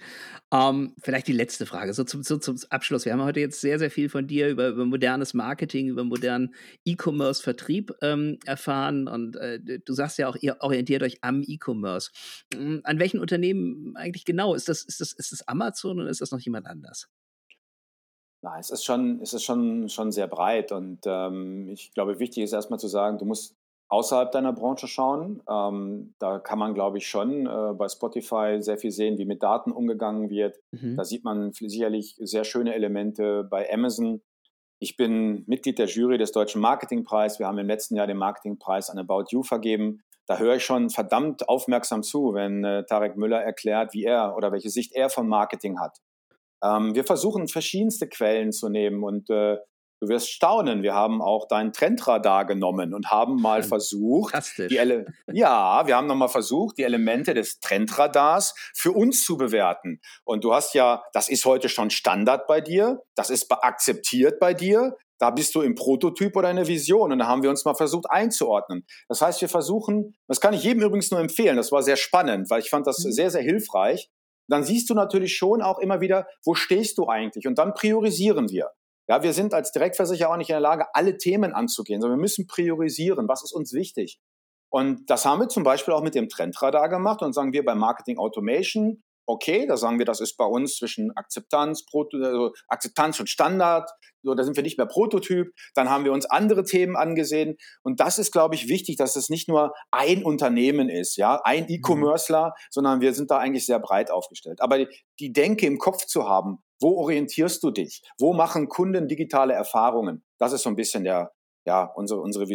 Ähm, 0.52 0.94
vielleicht 1.02 1.28
die 1.28 1.34
letzte 1.34 1.66
Frage, 1.66 1.94
so 1.94 2.04
zum, 2.04 2.24
so 2.24 2.38
zum 2.38 2.58
Abschluss. 2.70 3.06
Wir 3.06 3.14
haben 3.14 3.24
heute 3.24 3.40
jetzt 3.40 3.62
sehr, 3.62 3.80
sehr 3.80 3.92
viel 3.92 4.10
von 4.10 4.28
dir 4.28 4.50
über, 4.50 4.70
über 4.70 4.86
modernes 4.86 5.34
Marketing, 5.34 5.88
über 5.88 6.04
modernen 6.04 6.56
E-Commerce-Vertrieb 6.86 7.94
ähm, 8.02 8.40
erfahren. 8.46 9.08
Und 9.08 9.36
äh, 9.36 9.60
du 9.60 9.94
sagst 9.94 10.18
ja 10.18 10.28
auch, 10.28 10.36
ihr 10.36 10.58
orientiert 10.62 11.04
euch 11.04 11.20
am 11.22 11.44
E-Commerce. 11.46 12.12
Ähm, 12.54 12.82
an 12.84 13.00
welchen 13.00 13.20
Unternehmen 13.20 13.96
eigentlich 13.96 14.26
genau? 14.26 14.54
Ist 14.54 14.70
das, 14.70 14.84
ist, 14.84 15.02
das, 15.02 15.14
ist 15.14 15.32
das 15.32 15.48
Amazon 15.48 16.00
oder 16.00 16.10
ist 16.10 16.22
das 16.22 16.32
noch 16.32 16.40
jemand 16.40 16.68
anders? 16.68 17.08
Na, 18.42 18.60
es 18.60 18.70
ist 18.70 18.86
schon, 18.86 19.20
es 19.22 19.34
ist 19.34 19.44
schon, 19.44 19.90
schon 19.90 20.12
sehr 20.12 20.28
breit 20.28 20.72
und 20.72 21.00
ähm, 21.06 21.70
ich 21.70 21.92
glaube, 21.94 22.20
wichtig 22.20 22.44
ist 22.44 22.54
erstmal 22.54 22.80
zu 22.80 22.88
sagen, 22.88 23.18
du 23.18 23.26
musst 23.26 23.56
außerhalb 23.89 24.32
deiner 24.32 24.54
Branche 24.54 24.88
schauen. 24.88 25.41
Ähm, 25.50 26.13
da 26.19 26.39
kann 26.39 26.60
man, 26.60 26.73
glaube 26.73 26.97
ich, 26.97 27.08
schon 27.08 27.47
äh, 27.47 27.73
bei 27.73 27.88
Spotify 27.88 28.58
sehr 28.60 28.78
viel 28.78 28.91
sehen, 28.91 29.17
wie 29.17 29.26
mit 29.26 29.43
Daten 29.43 29.71
umgegangen 29.71 30.30
wird. 30.30 30.58
Mhm. 30.71 30.95
Da 30.97 31.04
sieht 31.04 31.23
man 31.23 31.52
sicherlich 31.54 32.15
sehr 32.19 32.43
schöne 32.43 32.73
Elemente 32.73 33.43
bei 33.50 33.71
Amazon. 33.71 34.21
Ich 34.80 34.97
bin 34.97 35.43
Mitglied 35.47 35.80
der 35.80 35.88
Jury 35.88 36.17
des 36.17 36.32
Deutschen 36.32 36.62
Marketingpreis. 36.62 37.39
Wir 37.39 37.47
haben 37.47 37.58
im 37.58 37.67
letzten 37.67 37.95
Jahr 37.95 38.08
den 38.08 38.17
Marketingpreis 38.17 38.89
an 38.89 39.00
About 39.00 39.26
You 39.30 39.43
vergeben. 39.43 40.04
Da 40.28 40.38
höre 40.38 40.56
ich 40.58 40.65
schon 40.65 40.89
verdammt 40.89 41.47
aufmerksam 41.47 42.04
zu, 42.04 42.34
wenn 42.34 42.63
äh, 42.63 42.86
Tarek 42.86 43.15
Müller 43.15 43.41
erklärt, 43.41 43.93
wie 43.93 44.04
er 44.04 44.36
oder 44.36 44.52
welche 44.52 44.69
Sicht 44.69 44.93
er 44.93 45.10
von 45.10 45.28
Marketing 45.28 45.80
hat. 45.80 45.97
Ähm, 46.62 46.93
wir 46.93 47.06
versuchen 47.06 47.47
verschiedenste 47.47 48.08
Quellen 48.08 48.52
zu 48.52 48.67
nehmen 48.67 49.04
und 49.04 49.30
äh, 49.30 49.58
Du 50.00 50.10
wirst 50.10 50.30
staunen, 50.30 50.84
wir 50.84 50.94
haben 50.94 51.24
auch 51.24 51.48
dein 51.48 51.74
Trendradar 51.74 52.46
genommen 52.46 52.94
und 52.94 53.10
haben 53.10 53.42
mal 53.42 53.64
versucht, 53.64 54.36
die 54.58 54.78
Ele 54.78 55.06
ja, 55.32 55.88
wir 55.88 55.96
haben 55.96 56.06
nochmal 56.06 56.30
versucht, 56.30 56.78
die 56.78 56.84
Elemente 56.84 57.34
des 57.34 57.60
Trendradars 57.60 58.54
für 58.76 58.92
uns 58.92 59.26
zu 59.26 59.38
bewerten. 59.38 60.00
Und 60.24 60.44
du 60.44 60.54
hast 60.54 60.76
ja, 60.76 61.04
das 61.14 61.30
ist 61.30 61.46
heute 61.46 61.68
schon 61.68 61.90
Standard 61.90 62.46
bei 62.46 62.62
dir, 62.62 63.02
das 63.16 63.32
ist 63.32 63.52
akzeptiert 63.52 64.40
bei 64.40 64.54
dir, 64.54 64.96
da 65.20 65.32
bist 65.32 65.56
du 65.56 65.62
im 65.62 65.74
Prototyp 65.74 66.36
oder 66.36 66.52
in 66.52 66.58
der 66.58 66.68
Vision 66.68 67.12
und 67.12 67.18
da 67.18 67.26
haben 67.26 67.42
wir 67.42 67.50
uns 67.50 67.66
mal 67.66 67.74
versucht 67.74 68.06
einzuordnen. 68.10 68.86
Das 69.08 69.22
heißt, 69.22 69.42
wir 69.42 69.50
versuchen, 69.50 70.16
das 70.28 70.40
kann 70.40 70.54
ich 70.54 70.64
jedem 70.64 70.84
übrigens 70.84 71.10
nur 71.10 71.20
empfehlen, 71.20 71.58
das 71.58 71.72
war 71.72 71.82
sehr 71.82 71.98
spannend, 71.98 72.52
weil 72.52 72.62
ich 72.62 72.70
fand 72.70 72.86
das 72.86 73.04
mhm. 73.04 73.12
sehr, 73.12 73.32
sehr 73.32 73.42
hilfreich. 73.42 74.12
Dann 74.48 74.64
siehst 74.64 74.90
du 74.90 74.94
natürlich 74.94 75.36
schon 75.36 75.62
auch 75.62 75.80
immer 75.80 76.02
wieder, 76.02 76.28
wo 76.46 76.54
stehst 76.54 76.98
du 77.00 77.08
eigentlich 77.08 77.48
und 77.48 77.58
dann 77.58 77.74
priorisieren 77.74 78.50
wir. 78.50 78.72
Ja, 79.08 79.24
wir 79.24 79.34
sind 79.34 79.54
als 79.54 79.72
Direktversicherer 79.72 80.32
auch 80.32 80.38
nicht 80.38 80.50
in 80.50 80.54
der 80.54 80.60
Lage, 80.60 80.88
alle 80.93 81.17
Themen 81.17 81.54
anzugehen, 81.54 82.02
sondern 82.02 82.20
wir 82.20 82.22
müssen 82.22 82.48
priorisieren, 82.48 83.28
was 83.28 83.43
ist 83.43 83.54
uns 83.54 83.74
wichtig. 83.74 84.20
Und 84.70 85.10
das 85.10 85.26
haben 85.26 85.39
wir 85.39 85.48
zum 85.48 85.63
Beispiel 85.63 85.93
auch 85.93 86.04
mit 86.04 86.13
dem 86.13 86.28
Trendradar 86.28 86.89
gemacht 86.89 87.22
und 87.22 87.34
sagen 87.34 87.54
wir 87.54 87.63
bei 87.63 87.74
Marketing 87.74 88.17
Automation, 88.17 89.02
okay, 89.28 89.65
da 89.67 89.76
sagen 89.78 90.00
wir, 90.00 90.06
das 90.06 90.22
ist 90.22 90.38
bei 90.38 90.46
uns 90.46 90.78
zwischen 90.78 91.15
Akzeptanz, 91.15 91.86
Proto, 91.86 92.17
also 92.17 92.54
Akzeptanz 92.67 93.20
und 93.20 93.30
Standard, 93.30 93.89
so, 94.24 94.34
da 94.34 94.43
sind 94.43 94.56
wir 94.56 94.63
nicht 94.63 94.78
mehr 94.78 94.88
Prototyp, 94.88 95.54
dann 95.76 95.89
haben 95.89 96.06
wir 96.06 96.13
uns 96.13 96.26
andere 96.26 96.63
Themen 96.63 96.96
angesehen 96.96 97.58
und 97.84 98.00
das 98.00 98.20
ist, 98.20 98.32
glaube 98.32 98.56
ich, 98.56 98.67
wichtig, 98.67 98.96
dass 98.96 99.15
es 99.15 99.30
nicht 99.30 99.48
nur 99.48 99.74
ein 99.91 100.24
Unternehmen 100.24 100.89
ist, 100.89 101.17
ja, 101.17 101.41
ein 101.43 101.63
mhm. 101.63 101.70
E-Commercer, 101.70 102.54
sondern 102.70 103.02
wir 103.02 103.13
sind 103.13 103.30
da 103.30 103.38
eigentlich 103.38 103.65
sehr 103.65 103.80
breit 103.80 104.12
aufgestellt. 104.12 104.62
Aber 104.62 104.86
die 105.20 105.34
Denke 105.34 105.65
im 105.65 105.78
Kopf 105.78 106.06
zu 106.06 106.28
haben, 106.28 106.63
wo 106.80 106.98
orientierst 106.98 107.63
du 107.63 107.72
dich? 107.72 108.02
Wo 108.18 108.34
machen 108.34 108.70
Kunden 108.70 109.08
digitale 109.08 109.54
Erfahrungen? 109.54 110.24
Das 110.38 110.54
ist 110.54 110.63
so 110.63 110.70
ein 110.70 110.76
bisschen 110.76 111.04
der, 111.04 111.32
ja, 111.66 111.84
unsere, 111.96 112.22
unsere, 112.22 112.46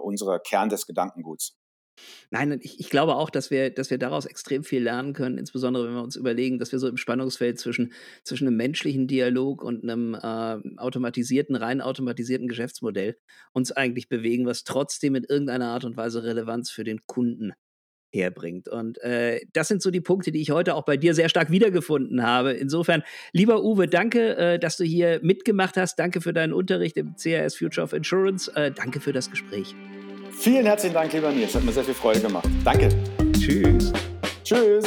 unsere 0.00 0.40
Kern 0.40 0.68
des 0.68 0.86
Gedankenguts. 0.86 1.56
Nein, 2.30 2.60
ich, 2.62 2.78
ich, 2.78 2.90
glaube 2.90 3.16
auch, 3.16 3.30
dass 3.30 3.50
wir, 3.50 3.70
dass 3.70 3.90
wir 3.90 3.98
daraus 3.98 4.26
extrem 4.26 4.62
viel 4.62 4.82
lernen 4.82 5.14
können, 5.14 5.38
insbesondere 5.38 5.86
wenn 5.86 5.94
wir 5.94 6.02
uns 6.02 6.16
überlegen, 6.16 6.58
dass 6.58 6.70
wir 6.72 6.78
so 6.78 6.88
im 6.88 6.96
Spannungsfeld 6.96 7.58
zwischen, 7.58 7.92
zwischen 8.22 8.46
einem 8.46 8.56
menschlichen 8.56 9.08
Dialog 9.08 9.62
und 9.62 9.82
einem 9.82 10.14
äh, 10.14 10.78
automatisierten, 10.78 11.56
rein 11.56 11.80
automatisierten 11.80 12.46
Geschäftsmodell 12.46 13.16
uns 13.52 13.72
eigentlich 13.72 14.08
bewegen, 14.08 14.46
was 14.46 14.64
trotzdem 14.64 15.14
in 15.14 15.24
irgendeiner 15.24 15.68
Art 15.68 15.84
und 15.84 15.96
Weise 15.96 16.22
Relevanz 16.22 16.70
für 16.70 16.84
den 16.84 17.04
Kunden 17.06 17.52
herbringt. 18.12 18.68
Und 18.68 18.98
äh, 19.02 19.40
das 19.52 19.68
sind 19.68 19.82
so 19.82 19.90
die 19.90 20.00
Punkte, 20.00 20.32
die 20.32 20.40
ich 20.40 20.50
heute 20.50 20.74
auch 20.74 20.84
bei 20.84 20.96
dir 20.96 21.14
sehr 21.14 21.28
stark 21.28 21.50
wiedergefunden 21.50 22.22
habe. 22.22 22.52
Insofern, 22.52 23.02
lieber 23.32 23.62
Uwe, 23.62 23.86
danke, 23.86 24.36
äh, 24.36 24.58
dass 24.58 24.76
du 24.76 24.84
hier 24.84 25.20
mitgemacht 25.22 25.76
hast. 25.76 25.98
Danke 25.98 26.20
für 26.20 26.32
deinen 26.32 26.52
Unterricht 26.52 26.96
im 26.96 27.14
CRS 27.16 27.56
Future 27.56 27.84
of 27.84 27.92
Insurance. 27.92 28.50
Äh, 28.54 28.70
danke 28.70 29.00
für 29.00 29.12
das 29.12 29.30
Gespräch. 29.30 29.74
Vielen 30.32 30.66
herzlichen 30.66 30.94
Dank, 30.94 31.12
lieber 31.12 31.32
Nils. 31.32 31.54
Hat 31.54 31.64
mir 31.64 31.72
sehr 31.72 31.84
viel 31.84 31.94
Freude 31.94 32.20
gemacht. 32.20 32.48
Danke. 32.64 32.88
Tschüss. 33.32 33.92
Tschüss. 34.44 34.84